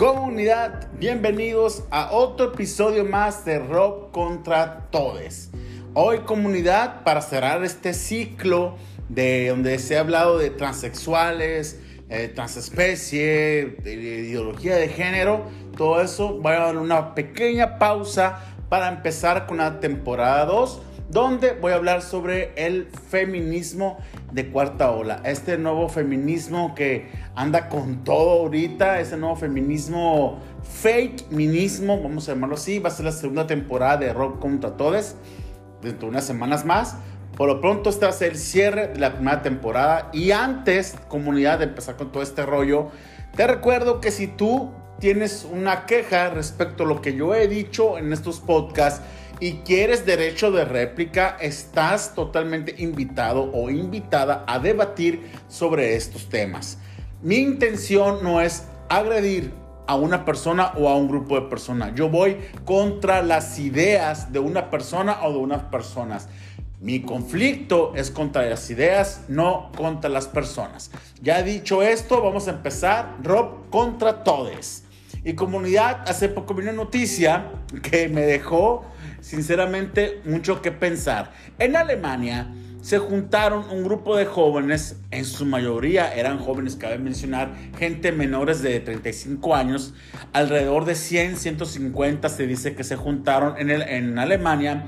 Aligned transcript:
Comunidad, 0.00 0.88
bienvenidos 0.98 1.84
a 1.90 2.12
otro 2.12 2.54
episodio 2.54 3.04
más 3.04 3.44
de 3.44 3.58
Rock 3.58 4.12
contra 4.12 4.88
Todes. 4.90 5.50
Hoy 5.92 6.20
comunidad, 6.20 7.04
para 7.04 7.20
cerrar 7.20 7.62
este 7.64 7.92
ciclo 7.92 8.78
de 9.10 9.48
donde 9.50 9.78
se 9.78 9.98
ha 9.98 10.00
hablado 10.00 10.38
de 10.38 10.48
transexuales, 10.48 11.80
eh, 12.08 12.32
transespecie, 12.34 13.76
de 13.84 13.92
ideología 13.92 14.76
de 14.76 14.88
género, 14.88 15.44
todo 15.76 16.00
eso, 16.00 16.38
voy 16.38 16.54
a 16.54 16.60
dar 16.60 16.78
una 16.78 17.14
pequeña 17.14 17.78
pausa 17.78 18.40
para 18.70 18.88
empezar 18.88 19.46
con 19.46 19.58
la 19.58 19.80
temporada 19.80 20.46
2 20.46 20.80
donde 21.10 21.52
voy 21.54 21.72
a 21.72 21.74
hablar 21.74 22.02
sobre 22.02 22.52
el 22.54 22.86
feminismo 22.86 23.98
de 24.32 24.50
cuarta 24.50 24.90
ola. 24.90 25.20
Este 25.24 25.58
nuevo 25.58 25.88
feminismo 25.88 26.74
que 26.74 27.10
anda 27.34 27.68
con 27.68 28.04
todo 28.04 28.42
ahorita, 28.42 29.00
ese 29.00 29.16
nuevo 29.16 29.36
feminismo, 29.36 30.38
fake 30.62 31.28
feminismo, 31.28 32.00
vamos 32.02 32.28
a 32.28 32.32
llamarlo 32.32 32.56
así, 32.56 32.78
va 32.78 32.88
a 32.88 32.92
ser 32.92 33.06
la 33.06 33.12
segunda 33.12 33.46
temporada 33.46 33.96
de 33.96 34.12
Rock 34.12 34.38
contra 34.38 34.76
Todes, 34.76 35.16
dentro 35.82 36.06
de 36.06 36.10
unas 36.10 36.24
semanas 36.24 36.64
más. 36.64 36.96
Por 37.36 37.48
lo 37.48 37.60
pronto, 37.60 37.90
este 37.90 38.04
va 38.04 38.10
a 38.10 38.14
ser 38.14 38.32
el 38.32 38.38
cierre 38.38 38.88
de 38.88 38.98
la 38.98 39.14
primera 39.14 39.42
temporada. 39.42 40.10
Y 40.12 40.32
antes, 40.32 40.96
comunidad, 41.08 41.58
de 41.58 41.64
empezar 41.64 41.96
con 41.96 42.12
todo 42.12 42.22
este 42.22 42.44
rollo, 42.44 42.88
te 43.36 43.46
recuerdo 43.46 44.00
que 44.00 44.10
si 44.10 44.26
tú 44.26 44.70
tienes 44.98 45.48
una 45.50 45.86
queja 45.86 46.28
respecto 46.30 46.84
a 46.84 46.86
lo 46.86 47.00
que 47.00 47.14
yo 47.14 47.34
he 47.34 47.48
dicho 47.48 47.96
en 47.96 48.12
estos 48.12 48.40
podcasts, 48.40 49.02
y 49.40 49.54
quieres 49.64 50.04
derecho 50.04 50.50
de 50.50 50.66
réplica, 50.66 51.36
estás 51.40 52.14
totalmente 52.14 52.74
invitado 52.78 53.50
o 53.52 53.70
invitada 53.70 54.44
a 54.46 54.58
debatir 54.58 55.30
sobre 55.48 55.96
estos 55.96 56.28
temas. 56.28 56.78
Mi 57.22 57.36
intención 57.36 58.22
no 58.22 58.40
es 58.40 58.64
agredir 58.90 59.52
a 59.86 59.96
una 59.96 60.24
persona 60.24 60.72
o 60.76 60.88
a 60.88 60.94
un 60.94 61.08
grupo 61.08 61.40
de 61.40 61.48
personas. 61.48 61.94
Yo 61.94 62.08
voy 62.08 62.36
contra 62.64 63.22
las 63.22 63.58
ideas 63.58 64.32
de 64.32 64.38
una 64.38 64.70
persona 64.70 65.18
o 65.22 65.32
de 65.32 65.38
unas 65.38 65.62
personas. 65.64 66.28
Mi 66.80 67.02
conflicto 67.02 67.92
es 67.96 68.10
contra 68.10 68.42
las 68.42 68.70
ideas, 68.70 69.24
no 69.28 69.72
contra 69.76 70.08
las 70.08 70.28
personas. 70.28 70.90
Ya 71.22 71.42
dicho 71.42 71.82
esto, 71.82 72.22
vamos 72.22 72.46
a 72.46 72.52
empezar. 72.52 73.16
Rob 73.22 73.68
contra 73.70 74.22
todes. 74.22 74.84
Y 75.24 75.34
comunidad, 75.34 76.02
hace 76.08 76.28
poco 76.28 76.54
vi 76.54 76.62
una 76.62 76.72
noticia 76.72 77.50
que 77.82 78.08
me 78.08 78.22
dejó 78.22 78.86
sinceramente 79.20 80.20
mucho 80.24 80.62
que 80.62 80.72
pensar. 80.72 81.32
En 81.58 81.76
Alemania 81.76 82.50
se 82.80 82.98
juntaron 82.98 83.68
un 83.70 83.84
grupo 83.84 84.16
de 84.16 84.24
jóvenes, 84.24 84.96
en 85.10 85.26
su 85.26 85.44
mayoría 85.44 86.14
eran 86.14 86.38
jóvenes, 86.38 86.76
cabe 86.76 86.98
mencionar, 86.98 87.54
gente 87.78 88.12
menores 88.12 88.62
de 88.62 88.80
35 88.80 89.54
años, 89.54 89.92
alrededor 90.32 90.86
de 90.86 90.94
100, 90.94 91.36
150 91.36 92.28
se 92.30 92.46
dice 92.46 92.74
que 92.74 92.84
se 92.84 92.96
juntaron 92.96 93.58
en, 93.58 93.68
el, 93.68 93.82
en 93.82 94.18
Alemania 94.18 94.86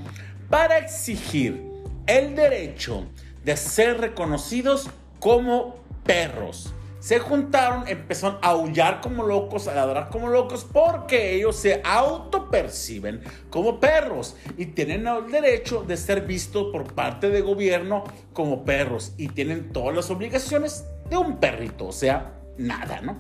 para 0.49 0.79
exigir 0.79 1.63
el 2.07 2.35
derecho 2.35 3.07
de 3.45 3.59
ser 3.59 3.99
reconocidos 4.01 4.89
como 5.21 5.77
perros 6.05 6.73
se 7.03 7.19
juntaron, 7.19 7.89
empezaron 7.89 8.39
a 8.43 8.51
aullar 8.51 9.01
como 9.01 9.25
locos, 9.25 9.67
a 9.67 9.75
ladrar 9.75 10.09
como 10.09 10.29
locos, 10.29 10.65
porque 10.73 11.35
ellos 11.35 11.57
se 11.57 11.83
autoperciben 11.85 13.23
como 13.51 13.81
perros 13.81 14.37
y 14.57 14.67
tienen 14.67 15.09
el 15.09 15.29
derecho 15.29 15.83
de 15.83 15.97
ser 15.97 16.21
vistos 16.25 16.69
por 16.71 16.95
parte 16.95 17.29
del 17.29 17.43
gobierno 17.43 18.05
como 18.33 18.65
perros 18.65 19.15
y 19.17 19.27
tienen 19.27 19.73
todas 19.73 19.97
las 19.97 20.11
obligaciones 20.11 20.85
de 21.11 21.17
un 21.17 21.39
perrito, 21.39 21.89
o 21.89 21.93
sea, 21.93 22.39
nada, 22.57 23.01
¿no? 23.01 23.19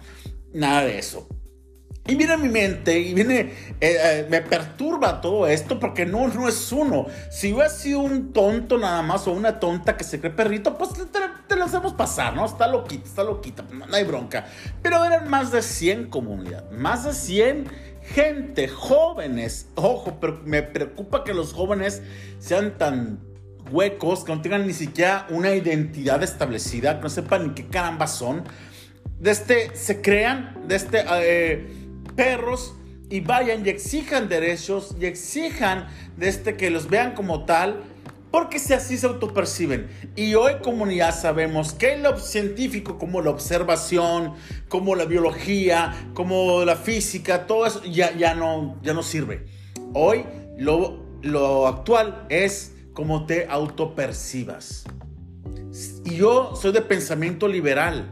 Nada 0.52 0.84
de 0.84 0.98
eso. 1.00 1.26
Y 2.04 2.16
viene 2.16 2.36
mi 2.36 2.48
mente 2.48 2.98
y 2.98 3.14
viene, 3.14 3.40
eh, 3.40 3.78
eh, 3.80 4.26
me 4.28 4.42
perturba 4.42 5.20
todo 5.20 5.46
esto 5.46 5.78
porque 5.78 6.04
no, 6.04 6.26
no 6.26 6.48
es 6.48 6.72
uno. 6.72 7.06
Si 7.30 7.52
hubiera 7.52 7.68
sido 7.68 8.00
un 8.00 8.32
tonto 8.32 8.76
nada 8.76 9.02
más 9.02 9.28
o 9.28 9.32
una 9.32 9.60
tonta 9.60 9.96
que 9.96 10.02
se 10.02 10.18
cree 10.18 10.32
perrito, 10.32 10.76
pues 10.76 10.90
te, 11.46 11.56
lo 11.56 11.64
hacemos 11.64 11.92
pasar, 11.92 12.34
¿no? 12.34 12.44
Está 12.44 12.66
loquita, 12.66 13.06
está 13.06 13.22
loquita, 13.22 13.64
no, 13.70 13.86
hay 13.94 14.02
bronca. 14.02 14.46
Pero 14.82 15.04
eran 15.04 15.30
más 15.30 15.52
de 15.52 15.62
100 15.62 16.08
comunidades, 16.10 16.72
más 16.72 17.04
de 17.04 17.12
100 17.12 17.68
gente, 18.02 18.66
jóvenes. 18.66 19.68
Ojo, 19.76 20.18
pero 20.20 20.40
me 20.44 20.64
preocupa 20.64 21.22
que 21.22 21.32
los 21.32 21.52
jóvenes 21.52 22.02
sean 22.40 22.78
tan 22.78 23.20
huecos, 23.70 24.24
que 24.24 24.34
no 24.34 24.42
tengan 24.42 24.66
ni 24.66 24.72
siquiera 24.72 25.28
una 25.30 25.54
identidad 25.54 26.20
establecida, 26.24 26.96
que 26.96 27.02
no 27.04 27.10
sepan 27.10 27.46
ni 27.46 27.54
qué 27.54 27.68
caramba 27.68 28.08
son. 28.08 28.42
De 29.20 29.30
este, 29.30 29.76
se 29.76 30.02
crean, 30.02 30.66
de 30.66 30.74
este... 30.74 31.04
Eh, 31.08 31.78
perros 32.16 32.74
y 33.10 33.20
vayan 33.20 33.64
y 33.66 33.68
exijan 33.68 34.28
derechos 34.28 34.96
y 34.98 35.04
exijan 35.06 35.88
de 36.16 36.28
este 36.28 36.56
que 36.56 36.70
los 36.70 36.88
vean 36.88 37.12
como 37.14 37.44
tal, 37.44 37.82
porque 38.30 38.58
si 38.58 38.72
así 38.72 38.96
se 38.96 39.06
autoperciben. 39.06 39.88
Y 40.16 40.34
hoy 40.34 40.54
comunidad 40.62 41.14
sabemos 41.14 41.74
que 41.74 41.98
lo 41.98 42.18
científico 42.18 42.98
como 42.98 43.20
la 43.20 43.30
observación, 43.30 44.32
como 44.68 44.94
la 44.94 45.04
biología, 45.04 46.10
como 46.14 46.64
la 46.64 46.76
física, 46.76 47.46
todo 47.46 47.66
eso 47.66 47.82
ya, 47.84 48.16
ya, 48.16 48.34
no, 48.34 48.78
ya 48.82 48.94
no 48.94 49.02
sirve. 49.02 49.44
Hoy 49.92 50.24
lo, 50.56 51.02
lo 51.20 51.66
actual 51.66 52.26
es 52.30 52.74
como 52.94 53.26
te 53.26 53.46
autopercibas. 53.46 54.84
Y 56.04 56.16
yo 56.16 56.56
soy 56.56 56.72
de 56.72 56.82
pensamiento 56.82 57.48
liberal. 57.48 58.10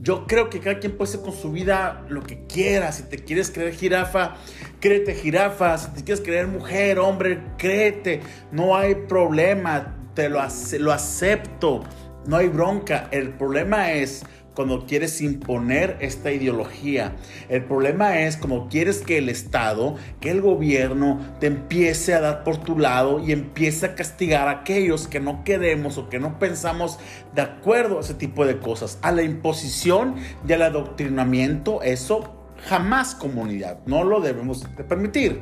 Yo 0.00 0.26
creo 0.28 0.48
que 0.48 0.60
cada 0.60 0.78
quien 0.78 0.96
puede 0.96 1.10
hacer 1.10 1.22
con 1.22 1.32
su 1.32 1.50
vida 1.50 2.04
lo 2.08 2.22
que 2.22 2.46
quiera. 2.46 2.92
Si 2.92 3.02
te 3.04 3.18
quieres 3.18 3.50
creer 3.50 3.74
jirafa, 3.74 4.36
créete 4.80 5.14
jirafa. 5.14 5.76
Si 5.76 5.90
te 5.90 6.04
quieres 6.04 6.24
creer 6.24 6.46
mujer, 6.46 7.00
hombre, 7.00 7.40
créete. 7.58 8.20
No 8.52 8.76
hay 8.76 8.94
problema. 8.94 9.96
Te 10.14 10.28
lo, 10.28 10.40
lo 10.78 10.92
acepto. 10.92 11.82
No 12.26 12.36
hay 12.36 12.48
bronca. 12.48 13.08
El 13.10 13.30
problema 13.30 13.92
es 13.92 14.24
cuando 14.58 14.86
quieres 14.86 15.20
imponer 15.20 15.98
esta 16.00 16.32
ideología. 16.32 17.14
El 17.48 17.62
problema 17.62 18.22
es 18.22 18.36
como 18.36 18.68
quieres 18.68 19.02
que 19.02 19.18
el 19.18 19.28
Estado, 19.28 19.94
que 20.18 20.32
el 20.32 20.40
gobierno 20.40 21.20
te 21.38 21.46
empiece 21.46 22.12
a 22.12 22.20
dar 22.20 22.42
por 22.42 22.56
tu 22.56 22.76
lado 22.76 23.24
y 23.24 23.30
empiece 23.30 23.86
a 23.86 23.94
castigar 23.94 24.48
a 24.48 24.62
aquellos 24.62 25.06
que 25.06 25.20
no 25.20 25.44
queremos 25.44 25.96
o 25.96 26.08
que 26.08 26.18
no 26.18 26.40
pensamos 26.40 26.98
de 27.36 27.42
acuerdo 27.42 27.98
a 27.98 28.00
ese 28.00 28.14
tipo 28.14 28.44
de 28.44 28.58
cosas. 28.58 28.98
A 29.02 29.12
la 29.12 29.22
imposición 29.22 30.16
y 30.44 30.52
al 30.52 30.62
adoctrinamiento, 30.62 31.80
eso 31.82 32.50
jamás 32.66 33.14
comunidad, 33.14 33.78
no 33.86 34.02
lo 34.02 34.20
debemos 34.20 34.64
de 34.76 34.82
permitir. 34.82 35.40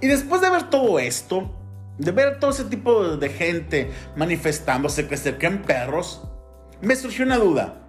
Y 0.00 0.06
después 0.06 0.40
de 0.40 0.48
ver 0.48 0.70
todo 0.70 0.98
esto, 0.98 1.54
de 1.98 2.10
ver 2.10 2.38
todo 2.38 2.52
ese 2.52 2.64
tipo 2.64 3.18
de 3.18 3.28
gente 3.28 3.90
manifestándose 4.16 5.08
que 5.08 5.18
se 5.18 5.36
creen 5.36 5.60
perros, 5.60 6.26
me 6.80 6.96
surgió 6.96 7.26
una 7.26 7.36
duda. 7.36 7.80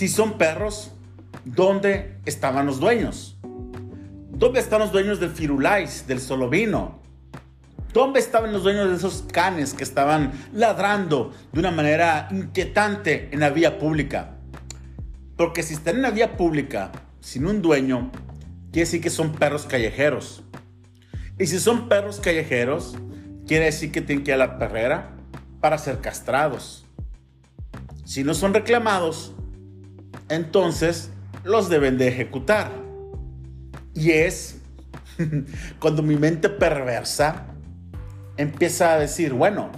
Si 0.00 0.08
son 0.08 0.38
perros, 0.38 0.92
¿dónde 1.44 2.16
estaban 2.24 2.64
los 2.64 2.80
dueños? 2.80 3.36
¿Dónde 4.30 4.58
están 4.58 4.80
los 4.80 4.92
dueños 4.92 5.20
del 5.20 5.28
Firulais, 5.28 6.06
del 6.06 6.20
Solovino? 6.20 7.02
¿Dónde 7.92 8.18
estaban 8.18 8.50
los 8.50 8.62
dueños 8.62 8.88
de 8.88 8.96
esos 8.96 9.26
canes 9.30 9.74
que 9.74 9.84
estaban 9.84 10.32
ladrando 10.54 11.34
de 11.52 11.60
una 11.60 11.70
manera 11.70 12.28
inquietante 12.30 13.28
en 13.30 13.40
la 13.40 13.50
vía 13.50 13.78
pública? 13.78 14.38
Porque 15.36 15.62
si 15.62 15.74
están 15.74 15.96
en 15.96 16.00
la 16.00 16.12
vía 16.12 16.34
pública 16.34 16.92
sin 17.20 17.44
un 17.44 17.60
dueño, 17.60 18.10
quiere 18.72 18.86
decir 18.86 19.02
que 19.02 19.10
son 19.10 19.32
perros 19.32 19.66
callejeros. 19.66 20.42
Y 21.38 21.46
si 21.46 21.60
son 21.60 21.90
perros 21.90 22.20
callejeros, 22.20 22.96
quiere 23.46 23.66
decir 23.66 23.92
que 23.92 24.00
tienen 24.00 24.24
que 24.24 24.30
ir 24.30 24.36
a 24.36 24.46
la 24.46 24.58
perrera 24.58 25.10
para 25.60 25.76
ser 25.76 26.00
castrados. 26.00 26.86
Si 28.06 28.24
no 28.24 28.32
son 28.32 28.54
reclamados, 28.54 29.34
entonces 30.28 31.10
los 31.44 31.68
deben 31.68 31.98
de 31.98 32.08
ejecutar. 32.08 32.70
Y 33.94 34.10
es 34.10 34.60
cuando 35.80 36.02
mi 36.02 36.16
mente 36.16 36.48
perversa 36.48 37.46
empieza 38.36 38.94
a 38.94 38.98
decir, 38.98 39.32
bueno, 39.32 39.70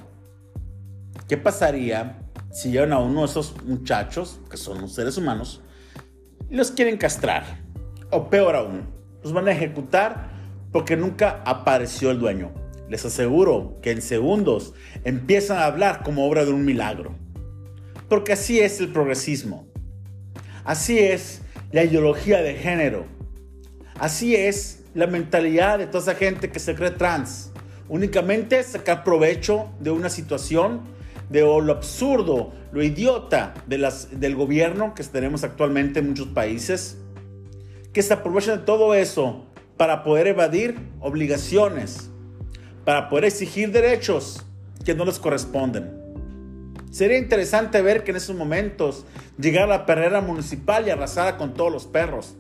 ¿qué 1.29 1.37
pasaría 1.37 2.19
si 2.53 2.71
llevan 2.71 2.93
a 2.93 2.99
uno 2.99 3.21
de 3.21 3.27
esos 3.27 3.63
muchachos, 3.65 4.41
que 4.51 4.57
son 4.57 4.81
los 4.83 4.95
seres 4.95 5.17
humanos, 5.17 5.63
y 6.51 6.57
los 6.57 6.71
quieren 6.71 6.97
castrar? 6.97 7.61
O 8.11 8.29
peor 8.29 8.55
aún, 8.55 8.83
los 9.23 9.33
van 9.33 9.49
a 9.49 9.53
ejecutar 9.53 10.31
porque 10.71 10.97
nunca 10.97 11.43
apareció 11.45 12.11
el 12.11 12.19
dueño. 12.19 12.53
Les 12.89 13.05
aseguro 13.05 13.79
que 13.81 13.91
en 13.91 14.03
segundos 14.03 14.75
empiezan 15.05 15.59
a 15.59 15.65
hablar 15.65 16.03
como 16.03 16.27
obra 16.27 16.45
de 16.45 16.53
un 16.53 16.65
milagro. 16.65 17.15
Porque 18.09 18.35
así 18.35 18.61
es 18.61 18.81
el 18.81 18.93
progresismo. 18.93 19.72
Así 20.65 20.99
es 20.99 21.43
la 21.73 21.85
ideología 21.85 22.43
de 22.43 22.55
género. 22.55 23.07
Así 23.99 24.37
es 24.37 24.85
la 24.95 25.07
mentalidad 25.07 25.79
de 25.79 25.87
toda 25.87 26.13
esa 26.13 26.15
gente 26.15 26.51
que 26.51 26.59
se 26.59 26.75
cree 26.75 26.91
trans. 26.91 27.51
Únicamente 27.89 28.63
sacar 28.63 29.05
provecho 29.05 29.71
de 29.81 29.91
una 29.91 30.09
situación, 30.09 30.83
de 31.31 31.41
lo 31.41 31.73
absurdo, 31.73 32.53
lo 32.73 32.83
idiota 32.83 33.55
del 33.67 34.37
gobierno 34.37 34.95
que 34.95 35.03
tenemos 35.05 35.45
actualmente 35.45 36.01
en 36.01 36.09
muchos 36.11 36.29
países, 36.29 36.99
que 37.93 38.03
se 38.03 38.15
aprovechan 38.15 38.61
de 38.61 38.65
todo 38.65 38.95
eso 38.95 39.47
para 39.77 40.05
poder 40.05 40.27
evadir 40.27 40.77
obligaciones, 41.01 42.11
para 42.85 43.09
poder 43.09 43.27
exigir 43.27 43.73
derechos 43.73 44.45
que 44.85 44.95
no 44.95 45.05
les 45.05 45.19
corresponden. 45.19 46.02
Sería 46.93 47.17
interesante 47.17 47.81
ver 47.81 48.05
que 48.05 48.11
en 48.11 48.19
esos 48.19 48.37
momentos 48.37 49.07
llegara 49.39 49.67
la 49.67 49.87
perrera 49.87 50.21
municipal 50.21 50.87
y 50.87 50.91
arrasara 50.91 51.39
con 51.39 51.55
todos 51.55 51.73
los 51.73 51.87
perros. 51.87 52.37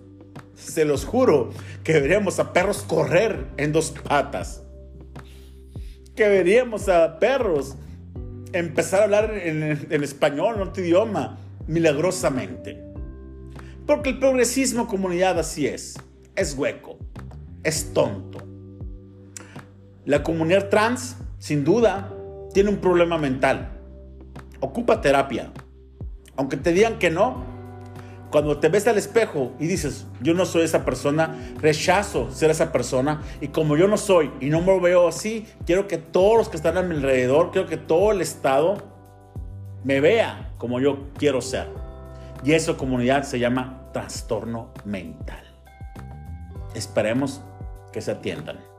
Se 0.55 0.85
los 0.85 1.07
juro 1.07 1.49
que 1.83 1.95
veríamos 1.95 2.39
a 2.39 2.53
perros 2.53 2.83
correr 2.87 3.47
en 3.57 3.73
dos 3.73 3.93
patas. 4.07 4.63
Que 6.15 6.29
veríamos 6.29 6.91
a 6.91 7.19
perros 7.19 7.77
empezar 8.53 9.01
a 9.01 9.05
hablar 9.05 9.33
en, 9.35 10.03
español, 10.03 10.57
en 10.57 10.69
otro 10.69 10.85
idioma, 10.85 11.39
milagrosamente. 11.67 12.79
Porque 13.87 14.11
el 14.11 14.19
progresismo 14.19 14.87
comunidad 14.87 15.39
así 15.39 15.67
es. 15.67 15.99
Es 16.37 16.55
hueco. 16.59 16.99
Es 17.65 17.95
tonto. 17.95 18.47
La 20.05 20.23
comunidad 20.23 20.69
trans, 20.69 21.17
sin 21.39 21.65
duda, 21.65 22.13
tiene 22.53 22.69
un 22.69 22.77
problema 22.77 23.17
mental. 23.17 23.79
Ocupa 24.63 25.01
terapia. 25.01 25.51
Aunque 26.37 26.57
te 26.57 26.73
digan 26.73 27.01
que 27.01 27.11
no, 27.11 27.45
cuando 28.31 28.59
te 28.59 28.69
ves 28.69 28.87
al 28.87 28.97
espejo 28.97 29.53
y 29.59 29.67
dices, 29.67 30.07
yo 30.23 30.35
no 30.35 30.47
soy 30.47 30.63
esa 30.63 30.85
persona, 30.85 31.37
rechazo 31.61 32.31
ser 32.31 32.51
esa 32.51 32.71
persona. 32.71 33.21
Y 33.41 33.49
como 33.49 33.77
yo 33.77 33.89
no 33.89 33.99
soy 33.99 34.31
y 34.41 34.51
no 34.51 34.63
me 34.63 34.79
veo 34.79 35.09
así, 35.09 35.47
quiero 35.67 35.89
que 35.89 35.99
todos 35.99 36.39
los 36.39 36.49
que 36.49 36.57
están 36.57 36.79
a 36.79 36.83
mi 36.83 36.95
alrededor, 36.95 37.51
quiero 37.51 37.69
que 37.69 37.77
todo 37.77 38.13
el 38.13 38.21
Estado 38.21 38.77
me 39.83 40.01
vea 40.01 40.53
como 40.59 40.79
yo 40.79 41.09
quiero 41.19 41.41
ser. 41.41 41.69
Y 42.45 42.53
eso 42.53 42.79
comunidad 42.79 43.25
se 43.25 43.41
llama 43.41 43.91
trastorno 43.93 44.73
mental. 44.85 45.45
Esperemos 46.75 47.43
que 47.93 48.01
se 48.01 48.13
atiendan. 48.13 48.72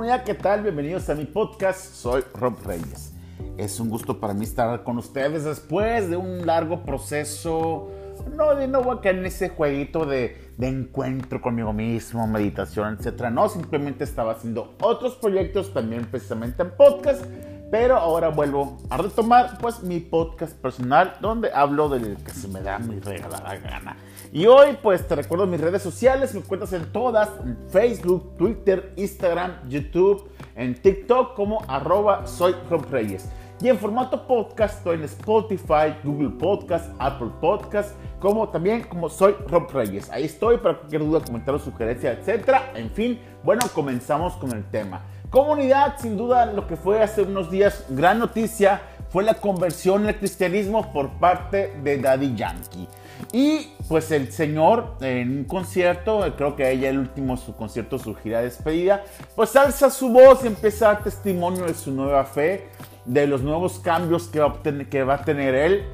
Comunidad, 0.00 0.24
¿qué 0.24 0.32
tal? 0.32 0.62
Bienvenidos 0.62 1.10
a 1.10 1.14
mi 1.14 1.26
podcast. 1.26 1.92
Soy 1.92 2.22
Rob 2.32 2.56
Reyes. 2.64 3.12
Es 3.58 3.78
un 3.80 3.90
gusto 3.90 4.18
para 4.18 4.32
mí 4.32 4.44
estar 4.44 4.82
con 4.82 4.96
ustedes 4.96 5.44
después 5.44 6.08
de 6.08 6.16
un 6.16 6.46
largo 6.46 6.84
proceso. 6.84 7.90
No, 8.34 8.54
de 8.54 8.64
a 8.64 9.00
caer 9.02 9.18
en 9.18 9.26
ese 9.26 9.50
jueguito 9.50 10.06
de, 10.06 10.54
encuentro 10.58 11.42
conmigo 11.42 11.74
mismo, 11.74 12.26
meditación, 12.26 12.96
etc. 12.98 13.24
No, 13.30 13.50
simplemente 13.50 14.04
estaba 14.04 14.32
haciendo 14.32 14.74
otros 14.80 15.16
proyectos 15.16 15.74
también 15.74 16.06
precisamente 16.06 16.62
en 16.62 16.70
podcast 16.70 17.22
pero 17.70 17.96
ahora 17.96 18.28
vuelvo 18.28 18.78
a 18.90 18.96
retomar 18.96 19.58
pues 19.60 19.82
mi 19.82 20.00
podcast 20.00 20.56
personal 20.56 21.14
donde 21.20 21.52
hablo 21.52 21.88
del 21.88 22.16
que 22.16 22.32
se 22.32 22.48
me 22.48 22.60
da 22.60 22.78
mi 22.78 22.98
regalada 22.98 23.56
gana. 23.56 23.96
Y 24.32 24.46
hoy 24.46 24.78
pues 24.82 25.06
te 25.06 25.14
recuerdo 25.14 25.46
mis 25.46 25.60
redes 25.60 25.82
sociales, 25.82 26.34
me 26.34 26.40
encuentras 26.40 26.72
en 26.72 26.90
todas, 26.92 27.30
Facebook, 27.68 28.36
Twitter, 28.36 28.92
Instagram, 28.96 29.68
YouTube, 29.68 30.28
en 30.56 30.74
TikTok 30.74 31.34
como 31.34 31.62
arroba 31.68 32.24
Reyes. 32.90 33.28
Y 33.62 33.68
en 33.68 33.78
formato 33.78 34.26
podcast 34.26 34.78
estoy 34.78 34.96
en 34.96 35.04
Spotify, 35.04 35.94
Google 36.02 36.30
Podcast, 36.30 36.90
Apple 36.98 37.28
Podcast, 37.42 37.94
como 38.18 38.48
también 38.48 38.84
como 38.84 39.10
soy 39.10 39.34
Rob 39.48 39.70
Reyes. 39.70 40.08
Ahí 40.10 40.24
estoy 40.24 40.56
para 40.56 40.78
cualquier 40.78 41.02
duda, 41.02 41.20
comentario, 41.20 41.58
sugerencia, 41.58 42.12
etc. 42.12 42.54
En 42.74 42.90
fin, 42.90 43.20
bueno, 43.44 43.60
comenzamos 43.74 44.34
con 44.36 44.52
el 44.52 44.64
tema. 44.70 45.02
Comunidad, 45.30 45.94
sin 46.00 46.16
duda, 46.16 46.46
lo 46.46 46.66
que 46.66 46.74
fue 46.74 47.00
hace 47.00 47.22
unos 47.22 47.52
días 47.52 47.84
gran 47.88 48.18
noticia 48.18 48.82
fue 49.10 49.22
la 49.22 49.34
conversión 49.34 50.08
al 50.08 50.18
cristianismo 50.18 50.92
por 50.92 51.08
parte 51.20 51.72
de 51.84 51.98
Daddy 51.98 52.34
Yankee. 52.34 52.88
Y 53.32 53.68
pues 53.88 54.10
el 54.10 54.32
señor 54.32 54.96
en 55.00 55.38
un 55.38 55.44
concierto, 55.44 56.24
creo 56.36 56.56
que 56.56 56.68
ella 56.68 56.88
el 56.88 56.98
último 56.98 57.36
su 57.36 57.54
concierto, 57.54 57.96
su 57.96 58.16
gira 58.16 58.38
de 58.38 58.46
despedida, 58.46 59.04
pues 59.36 59.54
alza 59.54 59.88
su 59.90 60.08
voz 60.08 60.42
y 60.42 60.48
empieza 60.48 60.90
a 60.90 60.94
dar 60.94 61.04
testimonio 61.04 61.64
de 61.64 61.74
su 61.74 61.92
nueva 61.92 62.24
fe, 62.24 62.66
de 63.04 63.28
los 63.28 63.42
nuevos 63.42 63.78
cambios 63.78 64.26
que 64.26 64.40
va 64.40 64.46
a, 64.48 64.84
que 64.90 65.04
va 65.04 65.14
a 65.14 65.24
tener 65.24 65.54
él. 65.54 65.84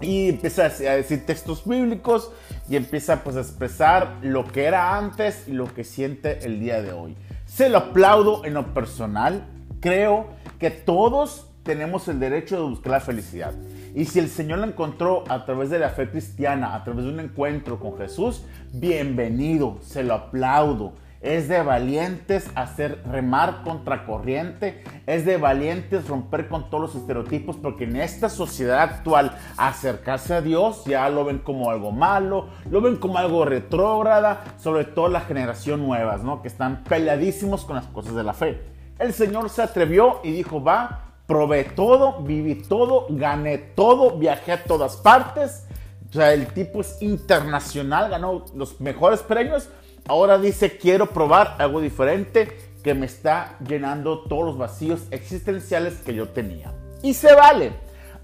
Y 0.00 0.30
empieza 0.30 0.64
a 0.64 0.96
decir 0.96 1.26
textos 1.26 1.62
bíblicos 1.66 2.30
y 2.70 2.76
empieza 2.76 3.22
pues 3.22 3.36
a 3.36 3.40
expresar 3.40 4.16
lo 4.22 4.46
que 4.46 4.64
era 4.64 4.96
antes 4.96 5.46
y 5.46 5.52
lo 5.52 5.72
que 5.74 5.84
siente 5.84 6.38
el 6.46 6.58
día 6.58 6.80
de 6.80 6.92
hoy. 6.92 7.16
Se 7.56 7.70
lo 7.70 7.78
aplaudo 7.78 8.44
en 8.44 8.52
lo 8.52 8.74
personal. 8.74 9.46
Creo 9.80 10.26
que 10.58 10.70
todos 10.70 11.48
tenemos 11.62 12.06
el 12.06 12.20
derecho 12.20 12.56
de 12.56 12.68
buscar 12.68 12.92
la 12.92 13.00
felicidad. 13.00 13.54
Y 13.94 14.04
si 14.04 14.18
el 14.18 14.28
Señor 14.28 14.58
la 14.58 14.66
encontró 14.66 15.24
a 15.26 15.46
través 15.46 15.70
de 15.70 15.78
la 15.78 15.88
fe 15.88 16.10
cristiana, 16.10 16.74
a 16.74 16.84
través 16.84 17.06
de 17.06 17.12
un 17.12 17.18
encuentro 17.18 17.80
con 17.80 17.96
Jesús, 17.96 18.42
bienvenido, 18.74 19.78
se 19.80 20.02
lo 20.02 20.12
aplaudo. 20.12 20.92
Es 21.20 21.48
de 21.48 21.62
valientes 21.62 22.50
hacer 22.54 23.02
remar 23.10 23.62
contra 23.62 24.04
corriente. 24.04 24.84
Es 25.06 25.24
de 25.24 25.38
valientes 25.38 26.06
romper 26.08 26.48
con 26.48 26.68
todos 26.68 26.82
los 26.82 26.94
estereotipos 26.94 27.56
porque 27.56 27.84
en 27.84 27.96
esta 27.96 28.28
sociedad 28.28 28.80
actual 28.80 29.36
acercarse 29.56 30.34
a 30.34 30.42
Dios 30.42 30.84
ya 30.84 31.08
lo 31.08 31.24
ven 31.24 31.38
como 31.38 31.70
algo 31.70 31.90
malo, 31.90 32.48
lo 32.70 32.80
ven 32.80 32.96
como 32.96 33.18
algo 33.18 33.44
retrógrada, 33.44 34.44
sobre 34.58 34.84
todo 34.84 35.08
la 35.08 35.20
generación 35.20 35.86
nuevas, 35.86 36.22
¿no? 36.22 36.42
Que 36.42 36.48
están 36.48 36.84
peleadísimos 36.84 37.64
con 37.64 37.76
las 37.76 37.86
cosas 37.86 38.14
de 38.14 38.22
la 38.22 38.34
fe. 38.34 38.60
El 38.98 39.12
Señor 39.12 39.50
se 39.50 39.62
atrevió 39.62 40.20
y 40.22 40.32
dijo, 40.32 40.62
va, 40.62 41.12
probé 41.26 41.64
todo, 41.64 42.22
viví 42.22 42.54
todo, 42.54 43.06
gané 43.10 43.58
todo, 43.58 44.18
viajé 44.18 44.52
a 44.52 44.64
todas 44.64 44.96
partes. 44.96 45.66
O 46.08 46.12
sea, 46.12 46.32
el 46.32 46.46
tipo 46.48 46.80
es 46.80 47.02
internacional, 47.02 48.08
ganó 48.08 48.44
los 48.54 48.80
mejores 48.80 49.20
premios 49.20 49.68
Ahora 50.08 50.38
dice, 50.38 50.78
quiero 50.78 51.06
probar 51.10 51.56
algo 51.58 51.80
diferente 51.80 52.56
que 52.84 52.94
me 52.94 53.06
está 53.06 53.56
llenando 53.66 54.20
todos 54.20 54.44
los 54.44 54.58
vacíos 54.58 55.00
existenciales 55.10 55.94
que 55.94 56.14
yo 56.14 56.28
tenía. 56.28 56.72
Y 57.02 57.14
se 57.14 57.34
vale. 57.34 57.72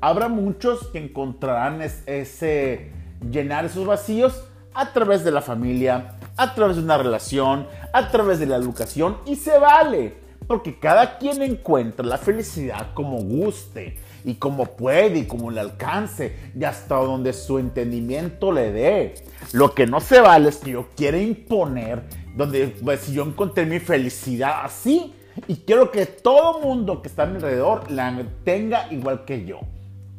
Habrá 0.00 0.28
muchos 0.28 0.86
que 0.88 0.98
encontrarán 0.98 1.82
ese 1.82 2.92
llenar 3.30 3.64
esos 3.64 3.86
vacíos 3.86 4.44
a 4.74 4.92
través 4.92 5.24
de 5.24 5.32
la 5.32 5.42
familia, 5.42 6.14
a 6.36 6.54
través 6.54 6.76
de 6.76 6.82
una 6.82 6.98
relación, 6.98 7.66
a 7.92 8.10
través 8.10 8.38
de 8.38 8.46
la 8.46 8.56
educación 8.56 9.18
y 9.26 9.36
se 9.36 9.58
vale, 9.58 10.14
porque 10.46 10.78
cada 10.78 11.18
quien 11.18 11.42
encuentra 11.42 12.04
la 12.04 12.18
felicidad 12.18 12.94
como 12.94 13.18
guste 13.18 13.98
y 14.24 14.34
como 14.34 14.64
puede 14.64 15.18
y 15.20 15.26
como 15.26 15.50
le 15.50 15.60
alcance 15.60 16.34
y 16.58 16.64
hasta 16.64 16.96
donde 16.96 17.32
su 17.32 17.58
entendimiento 17.58 18.52
le 18.52 18.72
dé. 18.72 19.14
Lo 19.52 19.74
que 19.74 19.86
no 19.86 20.00
se 20.00 20.20
vale 20.20 20.48
es 20.48 20.58
que 20.58 20.72
yo 20.72 20.88
quiera 20.96 21.18
imponer 21.18 22.02
donde 22.36 22.68
pues, 22.68 23.08
yo 23.08 23.24
encontré 23.24 23.66
mi 23.66 23.78
felicidad 23.78 24.64
así 24.64 25.14
y 25.48 25.56
quiero 25.56 25.90
que 25.90 26.06
todo 26.06 26.60
mundo 26.60 27.02
que 27.02 27.08
está 27.08 27.24
a 27.24 27.26
mi 27.26 27.36
alrededor 27.36 27.90
la 27.90 28.22
tenga 28.44 28.92
igual 28.92 29.24
que 29.24 29.44
yo. 29.44 29.60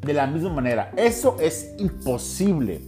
De 0.01 0.13
la 0.13 0.27
misma 0.27 0.49
manera, 0.49 0.91
eso 0.97 1.37
es 1.39 1.73
imposible. 1.77 2.81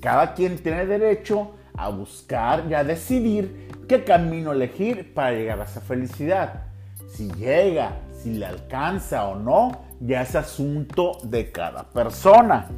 Cada 0.00 0.34
quien 0.34 0.58
tiene 0.58 0.86
derecho 0.86 1.52
a 1.76 1.88
buscar 1.90 2.64
y 2.68 2.74
a 2.74 2.82
decidir 2.82 3.68
qué 3.88 4.02
camino 4.04 4.52
elegir 4.52 5.14
para 5.14 5.32
llegar 5.32 5.60
a 5.60 5.64
esa 5.64 5.80
felicidad. 5.80 6.64
Si 7.12 7.30
llega, 7.32 8.00
si 8.22 8.34
le 8.34 8.46
alcanza 8.46 9.26
o 9.28 9.36
no, 9.36 9.72
ya 10.00 10.22
es 10.22 10.34
asunto 10.34 11.18
de 11.24 11.50
cada 11.50 11.84
persona. 11.90 12.68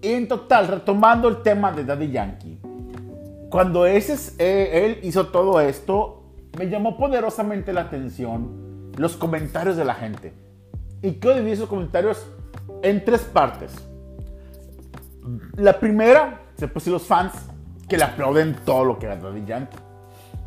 Y 0.00 0.12
en 0.12 0.28
total, 0.28 0.68
retomando 0.68 1.28
el 1.28 1.42
tema 1.42 1.72
de 1.72 1.84
Daddy 1.84 2.10
Yankee, 2.10 2.60
cuando 3.50 3.86
ese, 3.86 4.34
eh, 4.38 4.84
él 4.84 4.98
hizo 5.02 5.28
todo 5.28 5.60
esto, 5.60 6.24
me 6.58 6.68
llamó 6.68 6.96
poderosamente 6.96 7.72
la 7.72 7.82
atención 7.82 8.92
los 8.96 9.16
comentarios 9.16 9.76
de 9.76 9.84
la 9.84 9.94
gente. 9.94 10.32
Y 11.02 11.14
quiero 11.14 11.36
dividir 11.36 11.54
esos 11.54 11.68
comentarios 11.68 12.26
en 12.82 13.04
tres 13.04 13.22
partes. 13.22 13.72
La 15.56 15.78
primera, 15.78 16.42
pues 16.72 16.86
los 16.86 17.02
fans 17.02 17.32
que 17.88 17.96
le 17.96 18.04
aplauden 18.04 18.56
todo 18.64 18.84
lo 18.84 18.98
que 18.98 19.06
haga 19.06 19.30
Daddy 19.30 19.44
Yankee. 19.44 19.78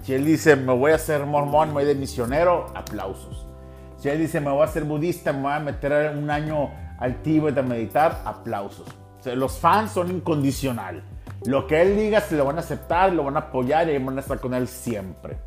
Si 0.03 0.13
él 0.13 0.25
dice, 0.25 0.55
me 0.55 0.73
voy 0.73 0.91
a 0.91 0.95
hacer 0.95 1.25
mormón, 1.25 1.69
me 1.69 1.73
voy 1.75 1.85
de 1.85 1.95
misionero, 1.95 2.67
aplausos. 2.75 3.47
Si 3.97 4.09
él 4.09 4.19
dice, 4.19 4.39
me 4.39 4.51
voy 4.51 4.63
a 4.63 4.67
ser 4.67 4.83
budista, 4.83 5.33
me 5.33 5.41
voy 5.41 5.53
a 5.53 5.59
meter 5.59 6.15
un 6.15 6.29
año 6.29 6.69
al 6.99 7.21
Tíbet 7.21 7.57
a 7.57 7.63
meditar, 7.63 8.21
aplausos. 8.25 8.87
los 9.25 9.57
fans 9.57 9.91
son 9.91 10.09
incondicional. 10.09 11.03
Lo 11.45 11.67
que 11.67 11.81
él 11.81 11.95
diga 11.95 12.21
se 12.21 12.35
lo 12.35 12.45
van 12.45 12.57
a 12.57 12.61
aceptar, 12.61 13.11
lo 13.13 13.23
van 13.23 13.35
a 13.35 13.41
apoyar 13.41 13.89
y 13.89 13.97
van 13.97 14.17
a 14.17 14.21
estar 14.21 14.39
con 14.39 14.53
él 14.53 14.67
siempre. 14.67 15.37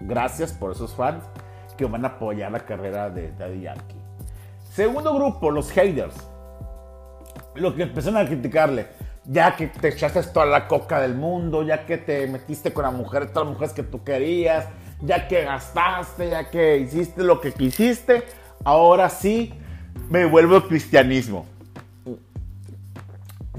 Gracias 0.00 0.52
por 0.52 0.72
esos 0.72 0.94
fans 0.94 1.24
que 1.76 1.84
van 1.84 2.04
a 2.04 2.08
apoyar 2.08 2.50
la 2.52 2.60
carrera 2.60 3.10
de 3.10 3.32
Daddy 3.32 3.62
Yankee. 3.62 4.00
Segundo 4.72 5.14
grupo, 5.14 5.50
los 5.50 5.70
haters. 5.70 6.14
Lo 7.54 7.74
que 7.74 7.84
empezaron 7.84 8.18
a 8.18 8.26
criticarle. 8.26 8.86
ya 9.24 9.56
que 9.56 9.66
te 9.66 9.88
echaste 9.88 10.22
toda 10.22 10.46
la 10.46 10.68
coca 10.68 11.00
del 11.00 11.16
mundo, 11.16 11.64
ya 11.64 11.84
que 11.84 11.98
te 11.98 12.28
metiste 12.28 12.72
con 12.72 12.84
la 12.84 12.92
mujer, 12.92 13.32
todas 13.32 13.48
las 13.48 13.54
mujeres 13.54 13.74
que 13.74 13.82
tú 13.82 14.04
querías, 14.04 14.68
ya 15.00 15.28
que 15.28 15.44
gastaste, 15.44 16.30
ya 16.30 16.50
que 16.50 16.78
hiciste 16.78 17.22
lo 17.22 17.40
que 17.40 17.52
quisiste, 17.52 18.24
ahora 18.64 19.08
sí 19.08 19.52
me 20.10 20.24
vuelvo 20.26 20.66
cristianismo. 20.66 21.46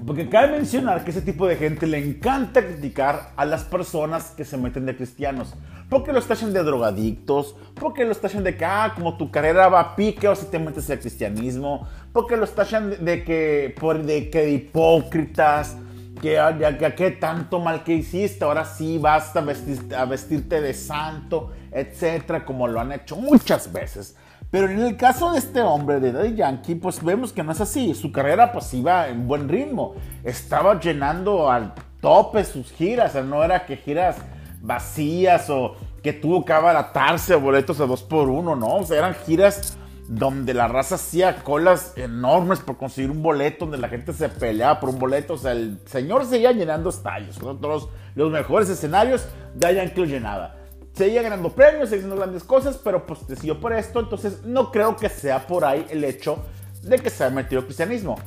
Porque 0.06 0.30
cabe 0.30 0.54
mencionar 0.54 1.04
que 1.04 1.12
ese 1.12 1.22
tipo 1.22 1.48
de 1.48 1.58
gente 1.58 1.86
le 1.86 1.98
encanta 1.98 2.66
criticar 2.66 3.34
a 3.36 3.44
las 3.44 3.64
personas 3.64 4.32
que 4.38 4.46
se 4.46 4.58
meten 4.58 4.86
de 4.86 4.96
cristianos. 4.96 5.54
Porque 5.90 6.14
los 6.14 6.28
tachan 6.28 6.54
de 6.54 6.64
drogadictos, 6.64 7.56
porque 7.76 8.06
los 8.06 8.20
tachan 8.20 8.44
de 8.44 8.56
que, 8.56 8.64
ah, 8.64 8.94
como 8.96 9.18
tu 9.18 9.32
carrera 9.32 9.68
va 9.70 9.80
a 9.80 9.96
pique 9.96 10.28
o 10.28 10.36
si 10.36 10.46
te 10.46 10.60
metes 10.60 10.90
al 10.90 11.00
cristianismo, 11.00 11.88
porque 12.14 12.38
los 12.38 12.54
tachan 12.54 13.04
de, 13.04 13.24
que, 13.24 13.76
por, 13.80 14.04
de 14.04 14.30
que 14.30 14.50
hipócritas, 14.50 15.78
que 16.20 16.34
ya, 16.34 16.96
que 16.96 17.12
tanto 17.12 17.60
mal 17.60 17.84
que 17.84 17.94
hiciste, 17.94 18.44
ahora 18.44 18.66
sí 18.66 18.98
basta 18.98 19.42
vestir, 19.42 19.94
a 19.96 20.06
vestirte 20.06 20.62
de 20.62 20.74
santo, 20.74 21.52
etcétera, 21.72 22.46
como 22.46 22.68
lo 22.68 22.80
han 22.80 22.92
hecho 22.92 23.16
muchas 23.16 23.72
veces. 23.72 24.16
Pero 24.50 24.70
en 24.70 24.80
el 24.80 24.96
caso 24.96 25.32
de 25.32 25.40
este 25.40 25.62
hombre, 25.62 26.00
de 26.00 26.14
Daddy 26.14 26.36
Yankee, 26.36 26.76
pues 26.76 27.04
vemos 27.04 27.34
que 27.34 27.44
no 27.44 27.52
es 27.52 27.60
así. 27.60 27.94
Su 27.94 28.12
carrera 28.12 28.52
pues 28.54 28.74
iba 28.74 29.10
en 29.10 29.28
buen 29.28 29.50
ritmo. 29.50 29.96
Estaba 30.24 30.80
llenando 30.80 31.52
al 31.52 31.74
tope 32.00 32.46
sus 32.46 32.72
giras. 32.72 33.16
No 33.16 33.44
era 33.44 33.66
que 33.66 33.76
giras 33.76 34.16
vacías 34.62 35.50
o 35.50 35.76
que 36.02 36.14
tuvo 36.14 36.46
que 36.46 36.54
abaratarse 36.54 37.36
boletos 37.36 37.82
a 37.82 37.86
dos 37.86 38.04
por 38.04 38.30
uno, 38.30 38.56
no. 38.56 38.76
O 38.76 38.84
sea, 38.86 39.00
eran 39.00 39.16
giras 39.26 39.78
donde 40.08 40.54
la 40.54 40.68
raza 40.68 40.96
hacía 40.96 41.44
colas 41.44 41.94
enormes 41.96 42.60
por 42.60 42.78
conseguir 42.78 43.12
un 43.12 43.22
boleto, 43.22 43.66
donde 43.66 43.78
la 43.78 43.90
gente 43.90 44.14
se 44.14 44.30
peleaba 44.30 44.80
por 44.80 44.90
un 44.90 45.00
boleto. 45.00 45.34
O 45.34 45.38
sea, 45.38 45.52
el 45.52 45.80
señor 45.86 46.26
seguía 46.26 46.52
llenando 46.52 46.90
estadios. 46.90 47.38
Todos 47.38 47.90
los 48.16 48.32
mejores 48.32 48.70
escenarios, 48.70 49.28
Yankee 49.60 50.00
lo 50.00 50.06
llenaba 50.06 50.58
seguía 50.98 51.22
ganando 51.22 51.50
premios, 51.52 51.90
seguía 51.90 52.06
haciendo 52.06 52.16
grandes 52.16 52.44
cosas, 52.44 52.80
pero 52.84 53.06
pues 53.06 53.28
decidió 53.28 53.60
por 53.60 53.72
esto, 53.72 54.00
entonces 54.00 54.44
no 54.44 54.72
creo 54.72 54.96
que 54.96 55.10
sea 55.10 55.46
por 55.46 55.64
ahí 55.64 55.86
el 55.90 56.04
hecho 56.04 56.40
de 56.82 56.98
que 56.98 57.10
se 57.10 57.24
haya 57.24 57.36
metido 57.36 57.60
al 57.60 57.66
cristianismo. 57.66 58.18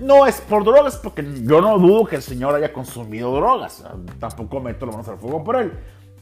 No 0.00 0.26
es 0.26 0.40
por 0.40 0.64
drogas, 0.64 0.96
porque 0.96 1.22
yo 1.42 1.60
no 1.60 1.78
dudo 1.78 2.06
que 2.06 2.16
el 2.16 2.22
señor 2.22 2.54
haya 2.54 2.72
consumido 2.72 3.34
drogas, 3.34 3.84
tampoco 4.18 4.60
meto 4.60 4.86
las 4.86 4.94
manos 4.94 5.08
al 5.08 5.18
fuego 5.18 5.44
por 5.44 5.56
él. 5.56 5.72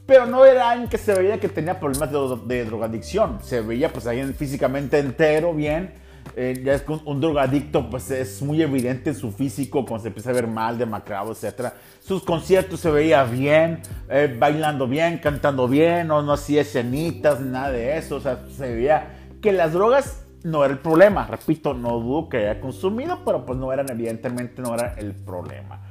Pero 0.06 0.26
no 0.26 0.44
era 0.44 0.70
alguien 0.70 0.88
que 0.88 0.98
se 0.98 1.14
veía 1.14 1.40
que 1.40 1.48
tenía 1.48 1.80
problemas 1.80 2.12
de, 2.12 2.54
de 2.54 2.64
drogadicción, 2.64 3.38
se 3.42 3.60
veía 3.60 3.92
pues 3.92 4.06
alguien 4.06 4.34
físicamente 4.34 4.98
entero, 4.98 5.52
bien, 5.52 5.92
eh, 6.34 6.60
ya 6.64 6.75
es 6.75 6.82
que 6.82 6.92
un, 6.92 7.20
drogadicto 7.20 7.88
pues 7.88 8.10
es 8.10 8.42
muy 8.42 8.60
evidente 8.62 9.10
en 9.10 9.16
su 9.16 9.32
físico 9.32 9.84
cuando 9.84 10.02
se 10.02 10.08
empieza 10.08 10.30
a 10.30 10.32
ver 10.34 10.46
mal, 10.46 10.76
demacrado, 10.76 11.32
etc. 11.32 11.72
Sus 12.00 12.22
conciertos 12.22 12.80
se 12.80 12.90
veía 12.90 13.25
bien, 13.25 13.80
eh, 14.08 14.34
bailando 14.38 14.86
bien, 14.86 15.18
cantando 15.18 15.66
bien, 15.66 16.08
no, 16.08 16.22
no 16.22 16.34
hacía 16.34 16.62
escenitas, 16.62 17.40
nada 17.40 17.70
de 17.70 17.96
eso, 17.96 18.16
o 18.16 18.20
sea, 18.20 18.44
se 18.54 18.75
veía 18.75 19.30
que 19.40 19.52
las 19.52 19.72
drogas 19.72 20.25
no 20.42 20.64
era 20.64 20.75
el 20.75 20.80
problema, 20.80 21.26
repito, 21.26 21.75
no 21.75 21.98
dudo 21.98 22.28
que 22.28 22.38
haya 22.48 22.60
consumido, 22.60 23.20
pero 23.25 23.44
pues 23.46 23.58
no 23.58 23.72
eran, 23.72 23.90
evidentemente 23.90 24.62
no 24.62 24.75
era 24.75 24.94
el 24.98 25.14
problema. 25.14 25.86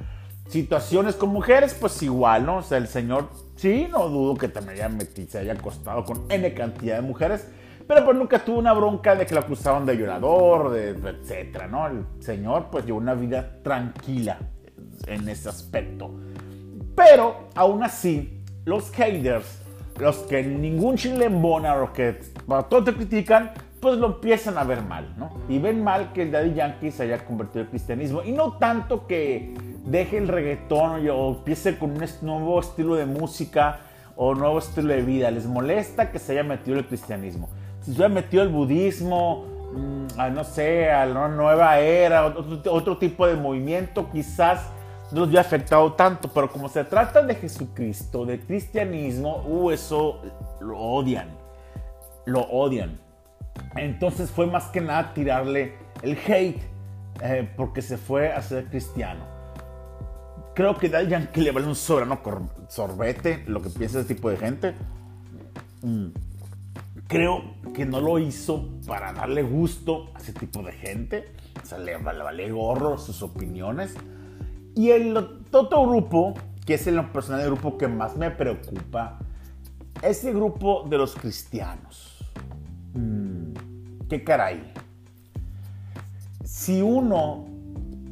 Situaciones 0.48 1.16
con 1.16 1.30
mujeres, 1.30 1.74
pues 1.78 2.02
igual, 2.02 2.46
¿no? 2.46 2.58
O 2.58 2.62
sea, 2.62 2.78
el 2.78 2.86
señor, 2.86 3.30
sí, 3.56 3.88
no 3.90 4.08
dudo 4.08 4.36
que 4.36 4.48
también 4.48 4.78
haya 4.78 4.88
metido, 4.88 5.28
se 5.28 5.38
haya 5.38 5.54
acostado 5.54 6.04
con 6.04 6.24
N 6.30 6.54
cantidad 6.54 6.96
de 6.96 7.02
mujeres, 7.02 7.48
pero 7.86 8.04
pues 8.04 8.16
nunca 8.16 8.44
tuvo 8.44 8.58
una 8.58 8.72
bronca 8.72 9.14
de 9.14 9.26
que 9.26 9.34
lo 9.34 9.40
acusaban 9.40 9.86
de 9.86 9.96
violador, 9.96 10.70
de, 10.70 10.90
etcétera, 10.90 11.66
¿no? 11.66 11.86
El 11.86 12.04
señor 12.20 12.66
pues 12.70 12.84
llevó 12.84 12.98
una 12.98 13.14
vida 13.14 13.58
tranquila 13.62 14.38
en 15.06 15.28
ese 15.28 15.48
aspecto. 15.48 16.10
Pero 16.94 17.48
aún 17.54 17.82
así, 17.82 18.42
los 18.64 18.90
haters, 18.90 19.60
los 19.98 20.16
que 20.18 20.42
ningún 20.42 20.96
chile 20.96 21.26
embona, 21.26 21.76
los 21.76 21.90
que 21.90 22.20
para 22.46 22.64
todo 22.64 22.84
te 22.84 22.94
critican, 22.94 23.52
pues 23.80 23.98
lo 23.98 24.06
empiezan 24.06 24.58
a 24.58 24.64
ver 24.64 24.82
mal, 24.82 25.14
¿no? 25.16 25.30
Y 25.48 25.58
ven 25.58 25.84
mal 25.84 26.12
que 26.12 26.22
el 26.22 26.32
Daddy 26.32 26.54
Yankee 26.54 26.90
se 26.90 27.04
haya 27.04 27.24
convertido 27.24 27.64
al 27.64 27.70
cristianismo. 27.70 28.22
Y 28.24 28.32
no 28.32 28.58
tanto 28.58 29.06
que 29.06 29.54
deje 29.86 30.18
el 30.18 30.28
reggaetón 30.28 31.08
o 31.08 31.30
empiece 31.30 31.78
con 31.78 31.92
un 31.92 32.04
nuevo 32.22 32.60
estilo 32.60 32.94
de 32.94 33.06
música 33.06 33.80
o 34.14 34.34
nuevo 34.34 34.58
estilo 34.58 34.92
de 34.92 35.02
vida. 35.02 35.30
Les 35.30 35.46
molesta 35.46 36.10
que 36.10 36.18
se 36.18 36.32
haya 36.32 36.44
metido 36.44 36.78
el 36.78 36.86
cristianismo 36.86 37.48
si 37.86 37.92
se 37.92 37.98
hubiera 37.98 38.12
metido 38.12 38.42
el 38.42 38.48
budismo, 38.48 39.44
mm, 39.72 40.34
no 40.34 40.42
sé, 40.42 40.90
a 40.90 41.06
la 41.06 41.28
nueva 41.28 41.78
era, 41.78 42.26
otro, 42.26 42.98
tipo 42.98 43.28
de 43.28 43.36
movimiento, 43.36 44.10
quizás 44.10 44.72
no 45.12 45.20
los 45.20 45.28
hubiera 45.28 45.42
afectado 45.42 45.92
tanto, 45.92 46.28
pero 46.34 46.50
como 46.50 46.68
se 46.68 46.82
trata 46.82 47.22
de 47.22 47.36
Jesucristo, 47.36 48.26
de 48.26 48.40
cristianismo, 48.40 49.44
uh, 49.46 49.70
eso 49.70 50.20
lo 50.60 50.76
odian, 50.76 51.28
lo 52.24 52.40
odian. 52.40 52.98
Entonces 53.76 54.32
fue 54.32 54.48
más 54.48 54.64
que 54.64 54.80
nada 54.80 55.14
tirarle 55.14 55.74
el 56.02 56.18
hate 56.26 56.60
eh, 57.22 57.48
porque 57.56 57.82
se 57.82 57.96
fue 57.96 58.32
a 58.32 58.42
ser 58.42 58.64
cristiano. 58.64 59.35
Creo 60.56 60.76
que 60.76 60.88
Daddy 60.88 61.28
que 61.28 61.40
le 61.40 61.52
vale 61.52 61.68
un 61.68 61.76
soberano 61.76 62.20
sorbete 62.68 63.44
lo 63.46 63.62
que 63.62 63.70
piensa 63.70 64.00
ese 64.00 64.12
tipo 64.12 64.28
de 64.30 64.36
gente. 64.38 64.74
Mm 65.82 66.08
creo 67.08 67.54
que 67.74 67.84
no 67.84 68.00
lo 68.00 68.18
hizo 68.18 68.68
para 68.86 69.12
darle 69.12 69.42
gusto 69.42 70.10
a 70.14 70.18
ese 70.18 70.32
tipo 70.32 70.62
de 70.62 70.72
gente. 70.72 71.32
O 71.62 71.66
sea, 71.66 71.78
le, 71.78 71.96
vale 71.96 72.50
gorro 72.50 72.98
sus 72.98 73.22
opiniones. 73.22 73.94
Y 74.74 74.90
el 74.90 75.16
otro 75.16 75.86
grupo, 75.86 76.34
que 76.66 76.74
es 76.74 76.86
el 76.86 77.02
personal 77.06 77.40
del 77.40 77.50
grupo 77.52 77.78
que 77.78 77.88
más 77.88 78.16
me 78.16 78.30
preocupa, 78.30 79.18
es 80.02 80.24
el 80.24 80.34
grupo 80.34 80.84
de 80.88 80.98
los 80.98 81.14
cristianos. 81.14 82.18
Mm, 82.94 83.52
¿Qué 84.08 84.22
caray? 84.22 84.72
Si 86.44 86.82
uno 86.82 87.46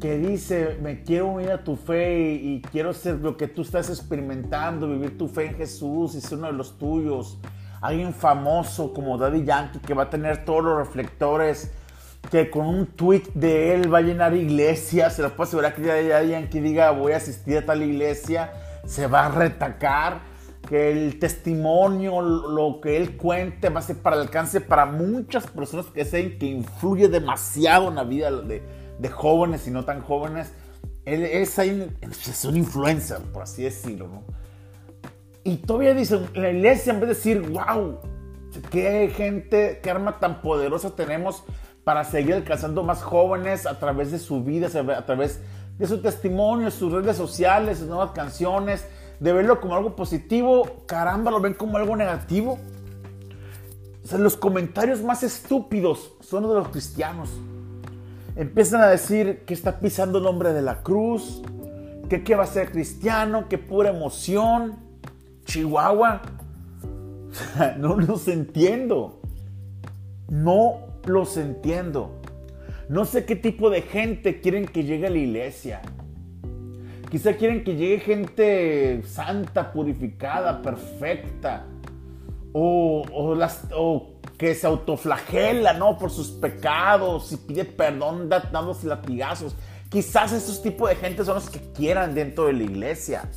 que 0.01 0.19
dice, 0.19 0.79
me 0.83 1.03
quiero 1.03 1.29
unir 1.29 1.51
a 1.51 1.65
tu 1.65 1.77
fe 1.77 2.33
y, 2.33 2.63
quiero 2.73 2.93
ser 2.93 3.17
lo 3.17 3.37
que 3.37 3.49
tú 3.49 3.63
estás 3.63 3.89
experimentando, 3.89 4.89
vivir 4.89 5.17
tu 5.17 5.29
fe 5.29 5.47
en 5.47 5.55
Jesús 5.55 6.15
y 6.15 6.21
ser 6.21 6.39
uno 6.39 6.49
de 6.49 6.53
los 6.55 6.79
tuyos, 6.79 7.39
alguien 7.81 8.13
famoso 8.13 8.93
como 8.93 9.19
Daddy 9.19 9.45
Yankee 9.45 9.79
que 9.79 9.95
va 9.95 10.05
a 10.05 10.11
tener 10.11 10.45
todos 10.45 10.65
los 10.65 10.79
reflectores, 10.79 11.73
que 12.31 12.51
con 12.51 12.67
un 12.67 12.87
tweet 12.87 13.25
de 13.35 13.75
él 13.75 13.93
va 13.93 13.99
a 13.99 14.03
llenar 14.03 14.35
iglesias, 14.35 15.17
se 15.17 15.23
lo 15.23 15.31
puedo 15.31 15.45
asegurar 15.45 15.75
que 15.75 15.83
Daddy 15.83 16.31
Yankee 16.31 16.61
diga 16.61 16.91
voy 16.91 17.13
a 17.13 17.19
asistir 17.19 17.59
a 17.59 17.67
tal 17.67 17.83
iglesia, 17.83 18.53
se 18.87 19.07
va 19.07 19.27
a 19.27 19.29
retacar, 19.31 20.35
que 20.69 20.91
el 20.91 21.19
testimonio, 21.19 22.21
lo 22.23 22.81
que 22.81 22.97
él 22.97 23.17
cuente 23.17 23.69
va 23.69 23.81
a 23.81 23.83
ser 23.83 23.99
para 23.99 24.17
alcance 24.17 24.61
para 24.61 24.87
muchas 24.87 25.47
personas 25.47 25.87
que 25.87 26.05
saben 26.05 26.39
que 26.39 26.47
influye 26.47 27.09
demasiado 27.09 27.89
en 27.89 27.97
la 27.97 28.05
vida 28.05 28.31
de, 28.31 28.63
de 28.99 29.09
jóvenes 29.09 29.67
y 29.67 29.71
no 29.71 29.85
tan 29.85 30.01
jóvenes. 30.01 30.53
Él 31.05 31.23
es, 31.25 31.59
es 31.59 32.45
un 32.45 32.57
influencer, 32.57 33.19
por 33.33 33.43
así 33.43 33.63
decirlo, 33.63 34.09
¿no? 34.09 34.23
Y 35.45 35.59
todavía 35.59 35.93
dicen, 35.93 36.27
la 36.35 36.51
iglesia 36.51 36.95
en 36.95 37.01
vez 37.01 37.09
de 37.11 37.15
decir, 37.15 37.41
wow, 37.51 37.99
qué 38.71 39.13
gente, 39.15 39.81
qué 39.83 39.91
arma 39.91 40.19
tan 40.19 40.41
poderosa 40.41 40.97
tenemos 40.97 41.45
para 41.85 42.03
seguir 42.05 42.35
alcanzando 42.35 42.83
más 42.83 43.03
jóvenes 43.03 43.67
a 43.67 43.79
través 43.79 44.11
de 44.11 44.19
su 44.19 44.43
vida, 44.43 44.69
a 44.97 45.05
través 45.05 45.41
de 45.79 45.87
su 45.87 46.01
testimonio, 46.01 46.71
sus 46.71 46.91
redes 46.91 47.19
sociales, 47.19 47.79
sus 47.79 47.89
nuevas 47.89 48.13
canciones, 48.13 48.87
de 49.21 49.33
verlo 49.35 49.61
como 49.61 49.75
algo 49.75 49.95
positivo, 49.95 50.85
caramba, 50.87 51.31
lo 51.31 51.41
ven 51.41 51.53
como 51.53 51.77
algo 51.77 51.95
negativo. 51.95 52.59
O 54.03 54.07
sea, 54.07 54.19
los 54.19 54.37
comentarios 54.37 55.03
más 55.03 55.23
estúpidos 55.23 56.13
son 56.21 56.45
los 56.45 56.53
de 56.53 56.59
los 56.61 56.69
cristianos. 56.69 57.31
Empiezan 58.37 58.81
a 58.81 58.89
decir 58.89 59.45
que 59.47 59.55
está 59.55 59.79
pisando 59.79 60.19
el 60.19 60.25
nombre 60.25 60.53
de 60.53 60.63
la 60.63 60.83
cruz, 60.83 61.43
que 62.09 62.25
qué 62.25 62.35
va 62.35 62.45
a 62.45 62.49
ser 62.49 62.71
cristiano, 62.71 63.49
que 63.49 63.59
pura 63.59 63.91
emoción. 63.91 64.77
Chihuahua. 65.45 66.23
no 67.79 67.97
los 67.97 68.27
entiendo. 68.29 69.21
No 70.29 70.81
los 71.07 71.37
entiendo. 71.37 72.21
No 72.89 73.05
sé 73.05 73.25
qué 73.25 73.37
tipo 73.37 73.71
de 73.71 73.83
gente 73.83 74.41
quieren 74.41 74.67
que 74.67 74.85
llegue 74.85 75.07
a 75.07 75.11
la 75.11 75.19
iglesia. 75.19 75.81
Quizá 77.11 77.35
quieren 77.35 77.63
que 77.63 77.77
llegue 77.77 78.01
gente 78.01 79.03
santa, 79.05 79.73
purificada, 79.73 80.61
perfecta. 80.61 81.67
O, 82.53 83.35
las, 83.37 83.67
que 84.39 84.55
se 84.55 84.67
autoflagela, 84.67 85.73
¿no? 85.75 85.99
Por 85.99 86.11
sus 86.11 86.29
pecados 86.31 87.33
y 87.33 87.37
pide 87.37 87.65
perdón 87.65 88.29
dándose 88.29 88.87
latigazos. 88.87 89.55
Quizás 89.89 90.33
esos 90.33 90.61
tipos 90.63 90.89
de 90.89 90.97
gente 90.97 91.25
son 91.25 91.37
los 91.37 91.49
que 91.49 91.61
quieran 91.73 92.15
dentro 92.15 92.47
de 92.47 92.55
la 92.55 92.65
iglesia. 92.65 93.31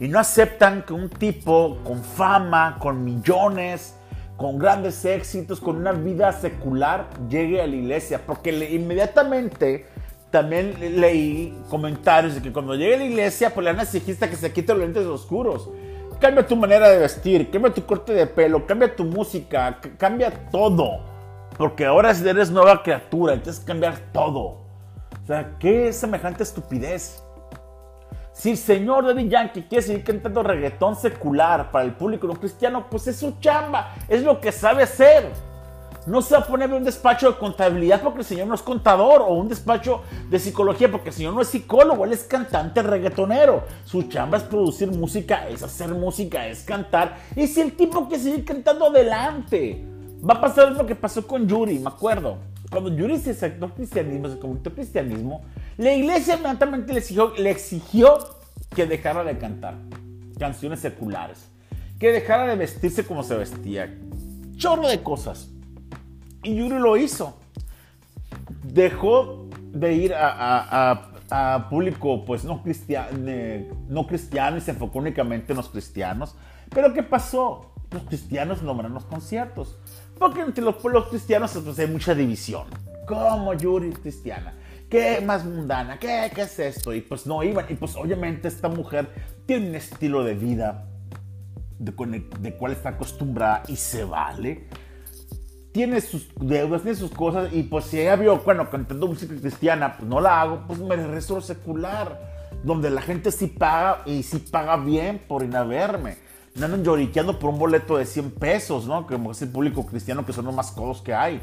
Y 0.00 0.08
no 0.08 0.18
aceptan 0.18 0.82
que 0.82 0.92
un 0.92 1.08
tipo 1.08 1.78
con 1.84 2.02
fama, 2.02 2.78
con 2.80 3.04
millones, 3.04 3.94
con 4.36 4.58
grandes 4.58 5.04
éxitos, 5.04 5.60
con 5.60 5.76
una 5.76 5.92
vida 5.92 6.32
secular, 6.32 7.08
llegue 7.28 7.62
a 7.62 7.66
la 7.66 7.76
iglesia. 7.76 8.20
Porque 8.26 8.50
inmediatamente 8.74 9.86
también 10.32 11.00
leí 11.00 11.56
comentarios 11.68 12.34
de 12.34 12.42
que 12.42 12.52
cuando 12.52 12.74
llegue 12.74 12.94
a 12.94 12.98
la 12.98 13.04
iglesia, 13.04 13.54
pues 13.54 13.64
le 13.64 13.70
van 13.70 13.80
a 13.80 13.82
exigir 13.84 14.18
que 14.18 14.34
se 14.34 14.52
quite 14.52 14.72
los 14.72 14.82
lentes 14.82 15.06
oscuros. 15.06 15.68
Cambia 16.22 16.46
tu 16.46 16.54
manera 16.54 16.88
de 16.88 16.98
vestir, 16.98 17.50
cambia 17.50 17.74
tu 17.74 17.84
corte 17.84 18.12
de 18.12 18.28
pelo, 18.28 18.64
cambia 18.64 18.94
tu 18.94 19.02
música, 19.02 19.80
cambia 19.98 20.30
todo. 20.52 21.00
Porque 21.58 21.84
ahora 21.84 22.12
eres 22.12 22.48
nueva 22.48 22.80
criatura, 22.80 23.42
que 23.42 23.50
cambiar 23.66 23.98
todo. 24.12 24.40
O 24.40 25.26
sea, 25.26 25.56
qué 25.58 25.92
semejante 25.92 26.44
estupidez. 26.44 27.24
Si 28.32 28.52
el 28.52 28.56
señor 28.56 29.04
Daddy 29.04 29.28
Yankee 29.28 29.64
quiere 29.64 29.82
seguir 29.84 30.04
cantando 30.04 30.44
reggaetón 30.44 30.94
secular 30.94 31.72
para 31.72 31.86
el 31.86 31.94
público 31.94 32.28
no 32.28 32.34
cristiano, 32.34 32.86
pues 32.88 33.08
es 33.08 33.16
su 33.16 33.40
chamba, 33.40 33.92
es 34.06 34.22
lo 34.22 34.40
que 34.40 34.52
sabe 34.52 34.84
hacer. 34.84 35.28
No 36.06 36.20
se 36.20 36.34
va 36.34 36.40
a 36.40 36.46
poner 36.46 36.72
un 36.72 36.82
despacho 36.82 37.30
de 37.30 37.38
contabilidad 37.38 38.02
porque 38.02 38.20
el 38.20 38.24
señor 38.24 38.48
no 38.48 38.56
es 38.56 38.62
contador 38.62 39.22
o 39.22 39.34
un 39.34 39.48
despacho 39.48 40.02
de 40.28 40.38
psicología 40.40 40.90
porque 40.90 41.10
el 41.10 41.14
señor 41.14 41.34
no 41.34 41.40
es 41.40 41.48
psicólogo, 41.48 42.04
él 42.04 42.12
es 42.12 42.24
cantante 42.24 42.82
reggaetonero. 42.82 43.64
Su 43.84 44.02
chamba 44.04 44.38
es 44.38 44.42
producir 44.42 44.90
música, 44.90 45.48
es 45.48 45.62
hacer 45.62 45.90
música, 45.90 46.48
es 46.48 46.64
cantar. 46.64 47.18
Y 47.36 47.46
si 47.46 47.60
el 47.60 47.72
tipo 47.76 48.08
que 48.08 48.18
sigue 48.18 48.44
cantando 48.44 48.86
adelante, 48.86 49.84
va 50.28 50.34
a 50.34 50.40
pasar 50.40 50.72
lo 50.72 50.84
que 50.86 50.96
pasó 50.96 51.24
con 51.24 51.46
Yuri, 51.46 51.78
me 51.78 51.88
acuerdo. 51.88 52.38
Cuando 52.68 52.90
Yuri 52.90 53.18
se 53.18 53.30
aceptó 53.30 53.72
cristianismo, 53.72 54.28
se 54.28 54.38
convirtió 54.38 54.74
cristianismo, 54.74 55.44
la 55.76 55.92
iglesia 55.92 56.34
inmediatamente 56.34 56.92
le 56.92 56.98
exigió, 56.98 57.32
le 57.36 57.50
exigió 57.50 58.18
que 58.74 58.86
dejara 58.86 59.22
de 59.22 59.38
cantar 59.38 59.74
canciones 60.38 60.80
seculares, 60.80 61.48
que 62.00 62.10
dejara 62.10 62.46
de 62.46 62.56
vestirse 62.56 63.06
como 63.06 63.22
se 63.22 63.36
vestía. 63.36 63.94
Chorro 64.56 64.88
de 64.88 65.02
cosas. 65.02 65.51
Y 66.42 66.56
Yuri 66.56 66.78
lo 66.78 66.96
hizo. 66.96 67.38
Dejó 68.62 69.48
de 69.72 69.94
ir 69.94 70.14
a, 70.14 71.08
público 71.70 72.26
pues 72.26 72.44
no 72.44 72.62
cristiano, 72.62 73.16
no 73.88 74.06
cristiano 74.06 74.58
y 74.58 74.60
se 74.60 74.72
enfocó 74.72 74.98
únicamente 74.98 75.52
en 75.52 75.56
los 75.56 75.68
cristianos. 75.68 76.36
Pero 76.68 76.92
¿qué 76.92 77.02
pasó? 77.02 77.72
Los 77.90 78.02
cristianos 78.02 78.62
nombran 78.62 78.92
los 78.92 79.04
conciertos. 79.04 79.78
Porque 80.18 80.40
entre 80.40 80.62
los 80.62 80.76
pueblos 80.76 81.08
cristianos 81.08 81.58
pues, 81.64 81.78
hay 81.78 81.86
mucha 81.86 82.14
división. 82.14 82.66
¿Cómo 83.06 83.54
Yuri 83.54 83.92
cristiana? 83.92 84.54
¿Qué 84.90 85.22
más 85.22 85.44
mundana? 85.44 85.98
¿Qué, 85.98 86.30
¿Qué 86.34 86.42
es 86.42 86.58
esto? 86.58 86.92
Y 86.92 87.00
pues 87.00 87.26
no 87.26 87.42
iban. 87.42 87.66
Y 87.68 87.74
pues 87.74 87.96
obviamente 87.96 88.48
esta 88.48 88.68
mujer 88.68 89.08
tiene 89.46 89.70
un 89.70 89.74
estilo 89.74 90.22
de 90.22 90.34
vida 90.34 90.86
de, 91.78 91.92
de 92.40 92.56
cual 92.56 92.72
está 92.72 92.90
acostumbrada 92.90 93.62
y 93.68 93.76
se 93.76 94.04
vale 94.04 94.68
tiene 95.72 96.02
sus 96.02 96.28
deudas, 96.38 96.82
tiene 96.82 96.96
sus 96.96 97.10
cosas, 97.10 97.52
y 97.52 97.62
pues 97.62 97.86
si 97.86 97.98
ella 97.98 98.16
vio, 98.16 98.38
bueno, 98.38 98.68
cantando 98.68 99.08
música 99.08 99.34
cristiana, 99.34 99.96
pues 99.96 100.08
no 100.08 100.20
la 100.20 100.42
hago, 100.42 100.64
pues 100.66 100.78
me 100.78 100.94
regreso 100.94 101.40
secular, 101.40 102.20
donde 102.62 102.90
la 102.90 103.00
gente 103.00 103.32
sí 103.32 103.46
paga, 103.46 104.02
y 104.04 104.22
sí 104.22 104.38
paga 104.38 104.76
bien 104.76 105.20
por 105.26 105.42
ir 105.42 105.56
a 105.56 105.64
verme. 105.64 106.18
No 106.54 106.66
andan 106.66 106.84
lloriqueando 106.84 107.38
por 107.38 107.50
un 107.50 107.58
boleto 107.58 107.96
de 107.96 108.04
100 108.04 108.32
pesos, 108.32 108.86
¿no? 108.86 109.06
Como 109.06 109.32
es 109.32 109.40
el 109.40 109.48
público 109.48 109.86
cristiano, 109.86 110.26
que 110.26 110.34
son 110.34 110.44
los 110.44 110.54
más 110.54 110.70
codos 110.70 111.00
que 111.00 111.14
hay. 111.14 111.40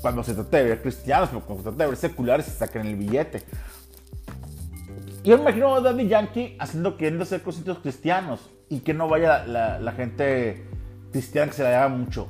Cuando 0.00 0.24
se 0.24 0.32
trata 0.32 0.56
de 0.56 0.64
ver 0.64 0.80
cristianos, 0.80 1.28
pero 1.28 1.42
cuando 1.42 1.64
se 1.64 1.68
trata 1.68 1.84
de 1.84 1.90
ver 1.90 1.98
seculares, 1.98 2.46
se 2.46 2.52
sacan 2.52 2.86
el 2.86 2.96
billete. 2.96 3.42
Yo 5.22 5.36
me 5.36 5.42
imagino 5.42 5.74
a 5.74 5.80
Daddy 5.82 6.08
Yankee 6.08 6.56
haciendo, 6.58 6.96
queriendo 6.96 7.24
hacer 7.24 7.42
cositos 7.42 7.78
cristianos, 7.80 8.40
y 8.70 8.80
que 8.80 8.94
no 8.94 9.08
vaya 9.08 9.44
la, 9.44 9.78
la 9.78 9.92
gente 9.92 10.64
cristiana 11.12 11.48
que 11.48 11.56
se 11.56 11.62
la 11.62 11.68
haga 11.68 11.88
mucho 11.88 12.28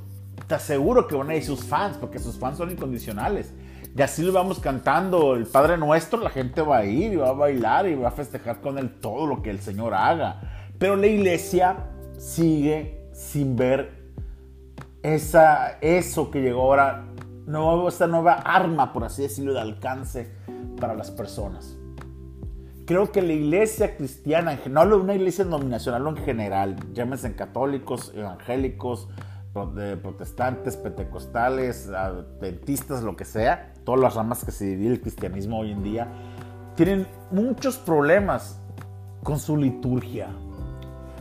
te 0.48 0.54
aseguro 0.54 1.06
que 1.06 1.14
van 1.14 1.30
a 1.30 1.36
ir 1.36 1.44
sus 1.44 1.62
fans, 1.62 1.96
porque 1.98 2.18
sus 2.18 2.38
fans 2.38 2.56
son 2.56 2.70
incondicionales. 2.70 3.52
Y 3.94 4.02
así 4.02 4.22
lo 4.22 4.32
vamos 4.32 4.58
cantando 4.60 5.34
el 5.34 5.46
Padre 5.46 5.76
Nuestro, 5.76 6.20
la 6.20 6.30
gente 6.30 6.62
va 6.62 6.78
a 6.78 6.84
ir 6.84 7.12
y 7.12 7.16
va 7.16 7.28
a 7.28 7.32
bailar 7.32 7.86
y 7.86 7.94
va 7.94 8.08
a 8.08 8.12
festejar 8.12 8.60
con 8.60 8.78
él 8.78 8.98
todo 9.00 9.26
lo 9.26 9.42
que 9.42 9.50
el 9.50 9.60
Señor 9.60 9.92
haga. 9.92 10.40
Pero 10.78 10.96
la 10.96 11.06
iglesia 11.06 11.90
sigue 12.16 13.08
sin 13.12 13.56
ver 13.56 13.98
esa, 15.02 15.78
eso 15.80 16.30
que 16.30 16.40
llegó 16.40 16.62
ahora, 16.62 17.04
nuevo, 17.46 17.88
esta 17.88 18.06
nueva 18.06 18.34
arma, 18.34 18.92
por 18.92 19.04
así 19.04 19.22
decirlo, 19.22 19.52
de 19.52 19.60
alcance 19.60 20.30
para 20.80 20.94
las 20.94 21.10
personas. 21.10 21.76
Creo 22.86 23.12
que 23.12 23.20
la 23.20 23.34
iglesia 23.34 23.96
cristiana, 23.96 24.58
no 24.70 24.80
hablo 24.80 24.96
de 24.96 25.02
una 25.02 25.14
iglesia 25.14 25.44
denominacional 25.44 26.06
en 26.06 26.16
general, 26.24 26.76
llámense 26.94 27.34
católicos, 27.34 28.12
evangélicos, 28.14 29.08
de 29.66 29.96
protestantes, 29.96 30.76
pentecostales, 30.76 31.88
adventistas, 31.88 33.02
lo 33.02 33.16
que 33.16 33.24
sea, 33.24 33.72
todas 33.84 34.00
las 34.00 34.14
ramas 34.14 34.44
que 34.44 34.52
se 34.52 34.64
divide 34.64 34.92
el 34.92 35.00
cristianismo 35.00 35.60
hoy 35.60 35.72
en 35.72 35.82
día, 35.82 36.08
tienen 36.74 37.06
muchos 37.30 37.76
problemas 37.76 38.60
con 39.22 39.38
su 39.38 39.56
liturgia, 39.56 40.28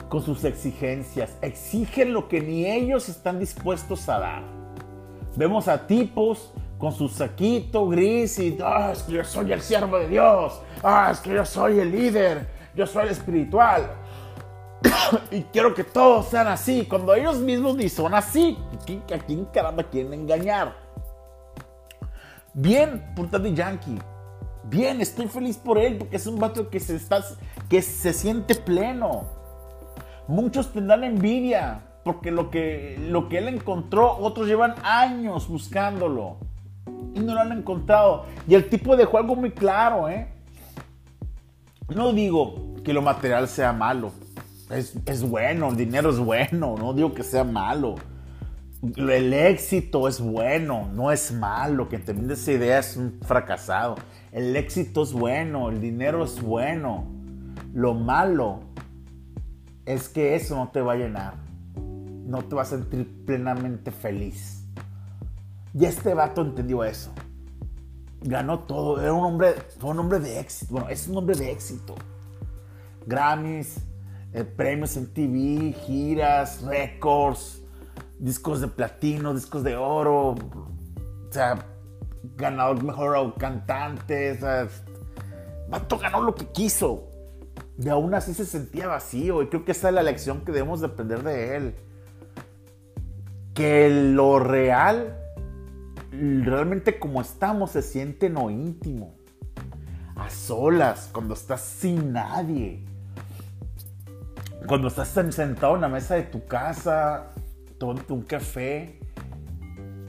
con 0.09 0.21
sus 0.21 0.43
exigencias. 0.43 1.35
Exigen 1.41 2.13
lo 2.13 2.27
que 2.27 2.41
ni 2.41 2.65
ellos 2.65 3.09
están 3.09 3.39
dispuestos 3.39 4.07
a 4.09 4.19
dar. 4.19 4.43
Vemos 5.35 5.67
a 5.67 5.85
tipos 5.85 6.53
con 6.77 6.91
su 6.91 7.09
saquito 7.09 7.87
gris 7.87 8.39
y, 8.39 8.57
ah, 8.63 8.91
es 8.93 9.03
que 9.03 9.13
yo 9.13 9.23
soy 9.23 9.51
el 9.51 9.61
siervo 9.61 9.97
de 9.97 10.07
Dios, 10.07 10.61
ah, 10.83 11.09
es 11.11 11.19
que 11.19 11.33
yo 11.33 11.43
soy 11.45 11.79
el 11.79 11.91
líder, 11.91 12.47
yo 12.75 12.85
soy 12.85 13.05
el 13.05 13.09
espiritual. 13.09 13.89
y 15.31 15.41
quiero 15.43 15.73
que 15.73 15.83
todos 15.83 16.27
sean 16.27 16.47
así, 16.47 16.85
cuando 16.85 17.13
ellos 17.13 17.37
mismos 17.37 17.75
ni 17.75 17.89
son 17.89 18.13
así. 18.13 18.57
¿A 19.13 19.17
quién 19.19 19.45
caramba 19.45 19.83
quieren 19.83 20.13
engañar? 20.13 20.75
Bien 22.53 23.13
por 23.15 23.29
Daddy 23.29 23.53
Yankee. 23.53 23.99
Bien, 24.63 24.99
estoy 24.99 25.27
feliz 25.27 25.57
por 25.57 25.77
él 25.77 25.97
porque 25.97 26.17
es 26.17 26.27
un 26.27 26.39
vato 26.39 26.69
que 26.69 26.79
se, 26.79 26.95
está, 26.95 27.23
que 27.69 27.81
se 27.81 28.13
siente 28.13 28.55
pleno. 28.55 29.25
Muchos 30.27 30.73
tendrán 30.73 31.03
envidia 31.03 31.83
porque 32.03 32.31
lo 32.31 32.49
que, 32.49 32.97
lo 32.99 33.29
que 33.29 33.37
él 33.37 33.47
encontró, 33.47 34.17
otros 34.17 34.47
llevan 34.47 34.75
años 34.83 35.47
buscándolo 35.47 36.37
y 37.13 37.19
no 37.19 37.33
lo 37.33 37.41
han 37.41 37.51
encontrado. 37.51 38.25
Y 38.47 38.55
el 38.55 38.67
tipo 38.69 38.97
dejó 38.97 39.17
algo 39.17 39.35
muy 39.35 39.51
claro, 39.51 40.09
¿eh? 40.09 40.27
No 41.93 42.11
digo 42.11 42.75
que 42.83 42.91
lo 42.91 43.01
material 43.01 43.47
sea 43.47 43.71
malo 43.71 44.11
es, 44.69 45.29
bueno, 45.29 45.69
el 45.69 45.77
dinero 45.77 46.09
es 46.09 46.19
bueno, 46.19 46.75
no 46.77 46.93
digo 46.93 47.13
que 47.13 47.23
sea 47.23 47.43
malo. 47.43 47.95
El 48.95 49.33
éxito 49.33 50.07
es 50.07 50.19
bueno, 50.19 50.89
no 50.93 51.11
es 51.11 51.31
malo. 51.31 51.87
Quien 51.87 52.03
te 52.03 52.13
vende 52.13 52.35
esa 52.35 52.51
idea 52.51 52.79
es 52.79 52.95
un 52.97 53.19
fracasado. 53.21 53.95
El 54.31 54.55
éxito 54.55 55.03
es 55.03 55.13
bueno, 55.13 55.69
el 55.69 55.81
dinero 55.81 56.23
es 56.23 56.41
bueno. 56.41 57.07
Lo 57.73 57.93
malo 57.93 58.59
es 59.85 60.09
que 60.09 60.35
eso 60.35 60.55
no 60.55 60.69
te 60.69 60.81
va 60.81 60.93
a 60.93 60.97
llenar. 60.97 61.35
No 61.75 62.43
te 62.43 62.55
va 62.55 62.63
a 62.63 62.65
sentir 62.65 63.25
plenamente 63.25 63.91
feliz. 63.91 64.65
Y 65.73 65.85
este 65.85 66.13
vato 66.13 66.41
entendió 66.41 66.83
eso. 66.83 67.11
Ganó 68.21 68.59
todo. 68.59 69.01
Era 69.01 69.13
un 69.13 69.23
hombre, 69.23 69.55
fue 69.79 69.91
un 69.91 69.99
hombre 69.99 70.19
de 70.19 70.39
éxito. 70.39 70.73
Bueno, 70.73 70.89
es 70.89 71.07
un 71.07 71.17
hombre 71.17 71.35
de 71.35 71.51
éxito. 71.51 71.95
Grammys, 73.05 73.77
eh, 74.33 74.43
premios 74.43 74.97
en 74.97 75.13
TV, 75.13 75.73
giras, 75.85 76.61
récords, 76.61 77.63
discos 78.19 78.61
de 78.61 78.67
platino, 78.67 79.33
discos 79.33 79.63
de 79.63 79.75
oro, 79.75 80.31
o 80.31 81.31
sea, 81.31 81.65
ganador 82.35 82.83
mejor 82.83 83.35
cantante, 83.37 84.31
o 84.33 84.37
sea, 84.37 84.67
Vato 85.69 85.97
ganó 85.97 86.21
lo 86.21 86.35
que 86.35 86.45
quiso. 86.45 87.09
Y 87.77 87.89
aún 87.89 88.13
así 88.13 88.33
se 88.33 88.45
sentía 88.45 88.87
vacío. 88.87 89.41
Y 89.43 89.47
creo 89.47 89.65
que 89.65 89.73
esa 89.73 89.89
es 89.89 89.93
la 89.93 90.03
lección 90.03 90.45
que 90.45 90.51
debemos 90.51 90.79
de 90.79 90.87
aprender 90.87 91.23
de 91.23 91.57
él. 91.57 91.75
Que 93.53 93.89
lo 93.89 94.39
real, 94.39 95.17
realmente 96.11 96.99
como 96.99 97.21
estamos, 97.21 97.71
se 97.71 97.81
siente 97.81 98.27
en 98.27 98.35
lo 98.35 98.49
íntimo. 98.49 99.15
A 100.15 100.29
solas, 100.29 101.09
cuando 101.11 101.33
estás 101.33 101.61
sin 101.61 102.13
nadie 102.13 102.86
cuando 104.65 104.87
estás 104.87 105.09
sentado 105.09 105.75
en 105.75 105.81
la 105.81 105.89
mesa 105.89 106.15
de 106.15 106.23
tu 106.23 106.45
casa, 106.45 107.31
tomando 107.77 108.13
un 108.13 108.23
café, 108.23 108.99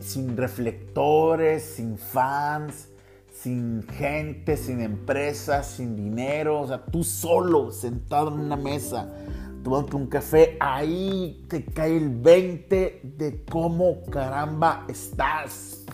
sin 0.01 0.37
reflectores, 0.37 1.63
sin 1.63 1.99
fans, 1.99 2.89
sin 3.33 3.87
gente, 3.87 4.57
sin 4.57 4.81
empresas, 4.81 5.67
sin 5.67 5.95
dinero, 5.95 6.61
o 6.61 6.67
sea, 6.67 6.85
tú 6.85 7.05
solo, 7.05 7.71
sentado 7.71 8.29
en 8.29 8.41
una 8.41 8.57
mesa, 8.57 9.09
tomando 9.63 9.97
un 9.97 10.07
café, 10.07 10.57
ahí 10.61 11.45
te 11.49 11.65
cae 11.65 11.97
el 11.97 12.09
20 12.09 13.01
de 13.17 13.45
cómo 13.45 14.03
caramba 14.11 14.87
estás. 14.89 15.85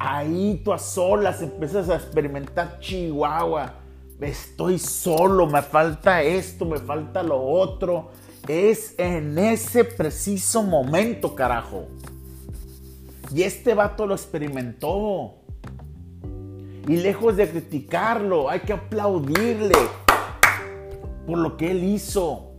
Ahí 0.00 0.60
tú 0.64 0.72
a 0.72 0.78
solas 0.78 1.40
empiezas 1.40 1.88
a 1.88 1.96
experimentar 1.96 2.80
Chihuahua 2.80 3.83
estoy 4.20 4.78
solo, 4.78 5.46
me 5.46 5.62
falta 5.62 6.22
esto, 6.22 6.64
me 6.64 6.78
falta 6.78 7.22
lo 7.22 7.40
otro. 7.40 8.10
Es 8.46 8.94
en 8.98 9.38
ese 9.38 9.84
preciso 9.84 10.62
momento, 10.62 11.34
carajo. 11.34 11.86
Y 13.34 13.42
este 13.42 13.74
vato 13.74 14.06
lo 14.06 14.14
experimentó. 14.14 15.36
Y 16.86 16.96
lejos 16.96 17.36
de 17.36 17.48
criticarlo, 17.48 18.50
hay 18.50 18.60
que 18.60 18.74
aplaudirle 18.74 19.74
por 21.26 21.38
lo 21.38 21.56
que 21.56 21.70
él 21.70 21.82
hizo. 21.82 22.50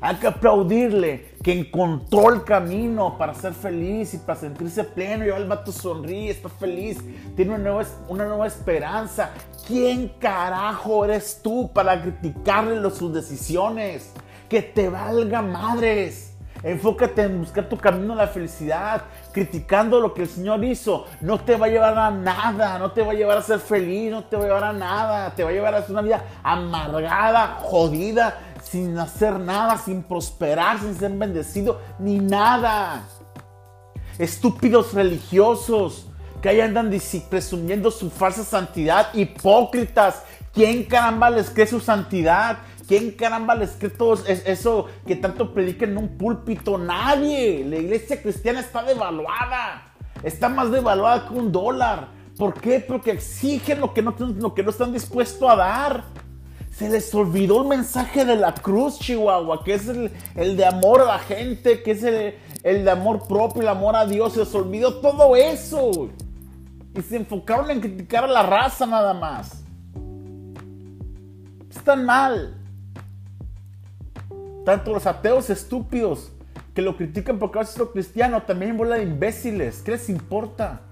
Hay 0.00 0.16
que 0.16 0.26
aplaudirle 0.26 1.35
que 1.46 1.52
encontró 1.52 2.32
el 2.32 2.42
camino 2.42 3.16
para 3.16 3.32
ser 3.32 3.54
feliz 3.54 4.14
y 4.14 4.18
para 4.18 4.36
sentirse 4.36 4.82
pleno. 4.82 5.24
Y 5.24 5.28
el 5.28 5.46
vato 5.46 5.70
sonríe, 5.70 6.28
está 6.28 6.48
feliz, 6.48 6.98
tiene 7.36 7.54
una 7.54 7.62
nueva, 7.62 7.84
una 8.08 8.24
nueva 8.24 8.48
esperanza. 8.48 9.30
¿Quién 9.64 10.08
carajo 10.18 11.04
eres 11.04 11.38
tú 11.44 11.70
para 11.72 12.02
criticarle 12.02 12.90
sus 12.90 13.14
decisiones? 13.14 14.12
Que 14.48 14.60
te 14.60 14.88
valga 14.88 15.40
madres. 15.40 16.36
Enfócate 16.64 17.22
en 17.22 17.38
buscar 17.38 17.68
tu 17.68 17.76
camino 17.76 18.14
a 18.14 18.16
la 18.16 18.26
felicidad. 18.26 19.02
Criticando 19.32 20.00
lo 20.00 20.14
que 20.14 20.22
el 20.22 20.28
Señor 20.28 20.64
hizo. 20.64 21.04
No 21.20 21.38
te 21.38 21.54
va 21.54 21.66
a 21.66 21.68
llevar 21.68 21.96
a 21.96 22.10
nada. 22.10 22.76
No 22.80 22.90
te 22.90 23.02
va 23.02 23.12
a 23.12 23.14
llevar 23.14 23.38
a 23.38 23.42
ser 23.42 23.60
feliz. 23.60 24.10
No 24.10 24.24
te 24.24 24.36
va 24.36 24.42
a 24.42 24.46
llevar 24.46 24.64
a 24.64 24.72
nada. 24.72 25.30
Te 25.36 25.44
va 25.44 25.50
a 25.50 25.52
llevar 25.52 25.76
a 25.76 25.84
una 25.88 26.02
vida 26.02 26.24
amargada, 26.42 27.58
jodida, 27.60 28.36
sin 28.70 28.98
hacer 28.98 29.38
nada, 29.38 29.78
sin 29.78 30.02
prosperar, 30.02 30.80
sin 30.80 30.94
ser 30.94 31.12
bendecido, 31.12 31.80
ni 31.98 32.18
nada. 32.18 33.04
Estúpidos 34.18 34.92
religiosos 34.92 36.08
que 36.42 36.48
ahí 36.48 36.60
andan 36.60 36.90
presumiendo 37.30 37.90
su 37.90 38.10
falsa 38.10 38.44
santidad. 38.44 39.14
Hipócritas. 39.14 40.22
¿Quién 40.52 40.84
caramba 40.84 41.30
les 41.30 41.50
cree 41.50 41.66
su 41.66 41.80
santidad? 41.80 42.58
¿Quién 42.88 43.12
caramba 43.12 43.54
les 43.54 43.70
cree 43.72 43.90
todo 43.90 44.14
eso 44.26 44.86
que 45.06 45.16
tanto 45.16 45.52
predican 45.52 45.90
en 45.90 45.98
un 45.98 46.18
púlpito? 46.18 46.78
Nadie. 46.78 47.64
La 47.64 47.76
iglesia 47.76 48.20
cristiana 48.20 48.60
está 48.60 48.82
devaluada. 48.82 49.92
Está 50.22 50.48
más 50.48 50.70
devaluada 50.70 51.28
que 51.28 51.34
un 51.34 51.52
dólar. 51.52 52.08
¿Por 52.36 52.54
qué? 52.54 52.80
Porque 52.80 53.12
exigen 53.12 53.80
lo 53.80 53.94
que 53.94 54.02
no, 54.02 54.14
lo 54.18 54.54
que 54.54 54.62
no 54.62 54.70
están 54.70 54.92
dispuestos 54.92 55.48
a 55.48 55.56
dar. 55.56 56.04
Se 56.76 56.90
les 56.90 57.14
olvidó 57.14 57.62
el 57.62 57.68
mensaje 57.68 58.26
de 58.26 58.36
la 58.36 58.52
cruz, 58.52 58.98
Chihuahua, 58.98 59.64
que 59.64 59.72
es 59.72 59.88
el, 59.88 60.56
de 60.58 60.66
amor 60.66 61.00
a 61.00 61.04
la 61.06 61.18
gente, 61.18 61.82
que 61.82 61.92
es 61.92 62.02
el, 62.02 62.34
de 62.84 62.90
amor 62.90 63.26
propio, 63.26 63.62
el 63.62 63.68
amor 63.68 63.96
a 63.96 64.04
Dios. 64.04 64.34
Se 64.34 64.40
les 64.40 64.54
olvidó 64.54 65.00
todo 65.00 65.34
eso. 65.36 66.10
Y 66.94 67.00
se 67.00 67.16
enfocaron 67.16 67.70
en 67.70 67.80
criticar 67.80 68.24
a 68.24 68.26
la 68.26 68.42
raza 68.42 68.84
nada 68.84 69.14
más. 69.14 69.62
Están 71.70 72.04
mal 72.04 72.54
tanto 74.66 74.92
los 74.92 75.06
ateos 75.06 75.48
estúpidos 75.48 76.32
que 76.74 76.82
lo 76.82 76.98
critican 76.98 77.38
porque 77.38 77.60
veces 77.60 77.78
lo 77.78 77.90
cristiano, 77.90 78.42
también 78.42 78.76
bola 78.76 78.96
de 78.96 79.04
imbéciles. 79.04 79.80
¿Qué 79.80 79.92
les 79.92 80.10
importa? 80.10 80.82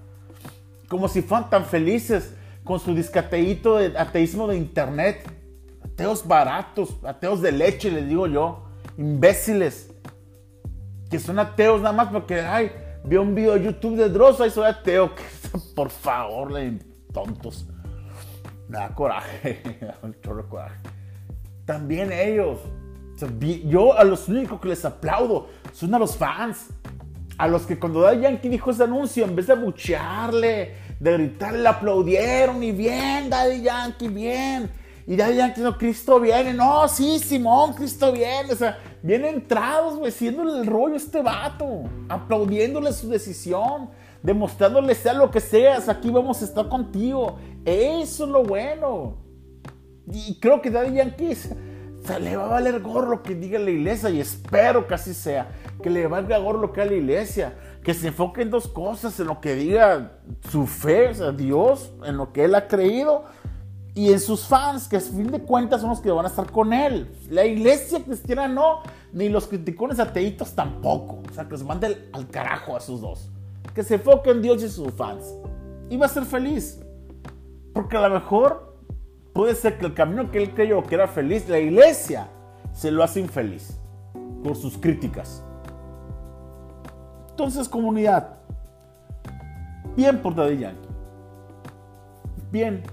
Como 0.87 1.07
si 1.09 1.21
fueran 1.21 1.51
tan 1.51 1.65
felices 1.65 2.33
con 2.63 2.79
su 2.79 2.95
discateíto 2.95 3.77
de 3.77 3.95
ateísmo 3.95 4.47
de 4.47 4.57
internet. 4.57 5.34
Ateos 5.95 6.27
baratos, 6.27 6.97
ateos 7.05 7.41
de 7.41 7.53
leche, 7.53 7.89
les 7.89 8.07
digo 8.07 8.27
yo. 8.27 8.65
Imbéciles. 8.97 9.89
Que 11.09 11.19
son 11.19 11.39
ateos 11.39 11.81
nada 11.81 11.93
más 11.93 12.09
porque, 12.09 12.41
ay, 12.41 12.69
vi 13.05 13.15
un 13.15 13.33
video 13.33 13.53
de 13.53 13.63
YouTube 13.63 13.95
de 13.95 14.09
Dross, 14.09 14.41
y 14.45 14.49
soy 14.49 14.65
ateo. 14.67 15.11
Por 15.75 15.89
favor, 15.89 16.51
tontos. 17.13 17.65
Me 18.67 18.77
da 18.77 18.89
coraje, 18.93 19.79
un 20.03 20.19
chorro 20.19 20.49
coraje. 20.49 20.75
También 21.65 22.11
ellos 22.11 22.59
yo 23.67 23.97
a 23.97 24.03
los 24.03 24.27
únicos 24.27 24.59
que 24.59 24.67
les 24.67 24.83
aplaudo 24.83 25.47
son 25.71 25.93
a 25.95 25.99
los 25.99 26.17
fans. 26.17 26.67
A 27.37 27.47
los 27.47 27.63
que 27.63 27.77
cuando 27.77 28.01
Daddy 28.01 28.21
Yankee 28.21 28.47
dijo 28.47 28.71
ese 28.71 28.83
anuncio, 28.83 29.25
en 29.25 29.35
vez 29.35 29.47
de 29.47 29.55
buchearle, 29.55 30.73
de 30.99 31.13
gritarle, 31.13 31.59
le 31.59 31.67
aplaudieron 31.67 32.63
y 32.63 32.71
bien, 32.71 33.29
Daddy 33.29 33.61
Yankee, 33.61 34.07
bien. 34.07 34.69
Y 35.07 35.15
Daddy 35.15 35.35
Yankee, 35.35 35.61
no, 35.61 35.77
Cristo 35.77 36.19
viene. 36.19 36.53
No, 36.53 36.87
sí, 36.87 37.19
Simón, 37.19 37.73
Cristo 37.73 38.11
viene. 38.11 38.51
O 38.51 38.55
sea, 38.55 38.77
bien 39.03 39.23
entrados, 39.25 39.97
güey, 39.97 40.09
haciéndole 40.09 40.59
el 40.59 40.65
rollo 40.65 40.95
a 40.95 40.97
este 40.97 41.21
vato. 41.21 41.83
Aplaudiéndole 42.09 42.91
su 42.91 43.09
decisión. 43.09 43.89
Demostrándole 44.23 44.95
sea 44.95 45.13
lo 45.13 45.29
que 45.29 45.39
seas, 45.39 45.87
aquí 45.87 46.09
vamos 46.09 46.41
a 46.41 46.45
estar 46.45 46.67
contigo. 46.67 47.37
Eso 47.63 48.25
es 48.25 48.29
lo 48.31 48.43
bueno. 48.43 49.17
Y 50.11 50.39
creo 50.39 50.61
que 50.61 50.71
Daddy 50.71 50.95
Yankee 50.95 51.37
o 52.13 52.19
le 52.19 52.35
va 52.35 52.45
a 52.45 52.49
valer 52.49 52.81
gorro 52.81 53.09
lo 53.09 53.23
que 53.23 53.35
diga 53.35 53.59
la 53.59 53.69
iglesia 53.69 54.09
y 54.09 54.19
espero 54.19 54.87
que 54.87 54.93
así 54.93 55.13
sea. 55.13 55.47
Que 55.81 55.89
le 55.89 56.07
valga 56.07 56.37
gorro 56.37 56.59
lo 56.59 56.73
que 56.73 56.81
haga 56.81 56.91
la 56.91 56.97
iglesia. 56.97 57.53
Que 57.83 57.93
se 57.93 58.07
enfoque 58.07 58.41
en 58.41 58.49
dos 58.49 58.67
cosas, 58.67 59.19
en 59.19 59.27
lo 59.27 59.41
que 59.41 59.55
diga 59.55 60.19
su 60.49 60.65
fe, 60.65 61.09
o 61.09 61.13
sea, 61.13 61.31
Dios, 61.31 61.91
en 62.03 62.17
lo 62.17 62.33
que 62.33 62.45
él 62.45 62.55
ha 62.55 62.67
creído 62.67 63.25
y 63.95 64.11
en 64.11 64.19
sus 64.19 64.45
fans, 64.45 64.89
que 64.89 64.97
a 64.97 64.99
fin 64.99 65.31
de 65.31 65.41
cuentas 65.41 65.79
son 65.79 65.89
los 65.89 66.01
que 66.01 66.11
van 66.11 66.25
a 66.25 66.27
estar 66.27 66.51
con 66.51 66.73
él. 66.73 67.09
La 67.29 67.45
iglesia 67.45 68.03
cristiana 68.03 68.45
no, 68.45 68.81
ni 69.13 69.29
los 69.29 69.47
criticones 69.47 70.01
ateitos 70.01 70.53
tampoco. 70.53 71.23
O 71.29 71.33
sea, 71.33 71.47
que 71.47 71.57
se 71.57 71.63
mande 71.63 72.09
al 72.11 72.27
carajo 72.27 72.75
a 72.75 72.81
sus 72.81 72.99
dos. 72.99 73.31
Que 73.73 73.83
se 73.83 73.95
enfoque 73.95 74.31
en 74.31 74.41
Dios 74.41 74.61
y 74.63 74.67
sus 74.67 74.93
fans. 74.93 75.33
Y 75.89 75.95
va 75.95 76.07
a 76.07 76.09
ser 76.09 76.25
feliz. 76.25 76.81
Porque 77.73 77.95
a 77.95 78.05
lo 78.09 78.13
mejor 78.13 78.75
puede 79.31 79.55
ser 79.55 79.77
que 79.77 79.85
el 79.85 79.93
camino 79.93 80.29
que 80.29 80.43
él 80.43 80.53
creyó 80.53 80.83
que 80.83 80.95
era 80.95 81.07
feliz, 81.07 81.47
la 81.47 81.59
iglesia 81.59 82.27
se 82.73 82.91
lo 82.91 83.01
hace 83.01 83.21
infeliz 83.21 83.79
por 84.43 84.57
sus 84.57 84.77
críticas. 84.77 85.41
Entonces, 87.29 87.69
comunidad, 87.69 88.39
bien 89.95 90.21
por 90.21 90.35
Daddy 90.35 90.57
Yankee. 90.57 90.89
Bien, 92.51 92.83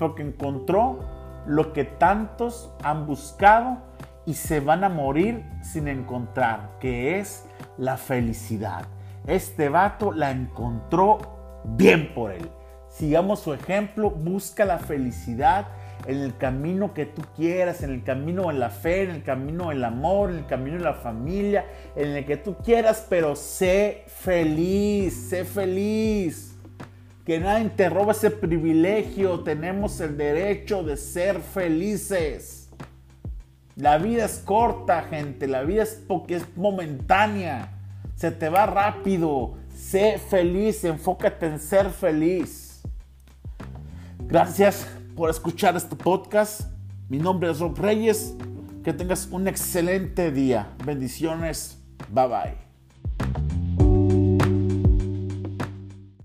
porque 0.00 0.22
encontró 0.22 0.98
lo 1.46 1.72
que 1.72 1.84
tantos 1.84 2.72
han 2.82 3.06
buscado 3.06 3.78
y 4.26 4.34
se 4.34 4.60
van 4.60 4.82
a 4.82 4.88
morir 4.88 5.44
sin 5.62 5.88
encontrar, 5.88 6.70
que 6.80 7.18
es 7.18 7.44
la 7.78 7.96
felicidad. 7.96 8.86
Este 9.26 9.68
vato 9.68 10.12
la 10.12 10.30
encontró 10.30 11.18
bien 11.64 12.14
por 12.14 12.32
él. 12.32 12.50
Sigamos 12.88 13.40
su 13.40 13.52
ejemplo, 13.52 14.10
busca 14.10 14.64
la 14.64 14.78
felicidad 14.78 15.68
en 16.06 16.20
el 16.20 16.36
camino 16.36 16.94
que 16.94 17.04
tú 17.06 17.22
quieras, 17.36 17.82
en 17.82 17.90
el 17.90 18.02
camino 18.02 18.50
en 18.50 18.58
la 18.58 18.70
fe, 18.70 19.02
en 19.02 19.10
el 19.10 19.22
camino 19.22 19.68
del 19.68 19.84
amor, 19.84 20.30
en 20.30 20.38
el 20.38 20.46
camino 20.46 20.78
de 20.78 20.84
la 20.84 20.94
familia, 20.94 21.66
en 21.94 22.16
el 22.16 22.24
que 22.24 22.38
tú 22.38 22.56
quieras, 22.64 23.06
pero 23.08 23.36
sé 23.36 24.04
feliz, 24.06 25.28
sé 25.28 25.44
feliz. 25.44 26.49
Que 27.30 27.38
nadie 27.38 27.68
te 27.68 27.88
roba 27.88 28.10
ese 28.10 28.28
privilegio, 28.32 29.44
tenemos 29.44 30.00
el 30.00 30.16
derecho 30.16 30.82
de 30.82 30.96
ser 30.96 31.40
felices. 31.40 32.68
La 33.76 33.98
vida 33.98 34.24
es 34.24 34.42
corta, 34.44 35.02
gente, 35.02 35.46
la 35.46 35.62
vida 35.62 35.84
es 35.84 36.02
es 36.26 36.56
momentánea, 36.56 37.70
se 38.16 38.32
te 38.32 38.48
va 38.48 38.66
rápido. 38.66 39.54
Sé 39.72 40.18
feliz, 40.18 40.82
enfócate 40.82 41.46
en 41.46 41.60
ser 41.60 41.90
feliz. 41.90 42.82
Gracias 44.26 44.88
por 45.14 45.30
escuchar 45.30 45.76
este 45.76 45.94
podcast. 45.94 46.62
Mi 47.08 47.18
nombre 47.18 47.48
es 47.48 47.60
Rob 47.60 47.78
Reyes. 47.78 48.34
Que 48.82 48.92
tengas 48.92 49.28
un 49.30 49.46
excelente 49.46 50.32
día. 50.32 50.72
Bendiciones. 50.84 51.80
Bye 52.12 52.26
bye. 52.26 52.69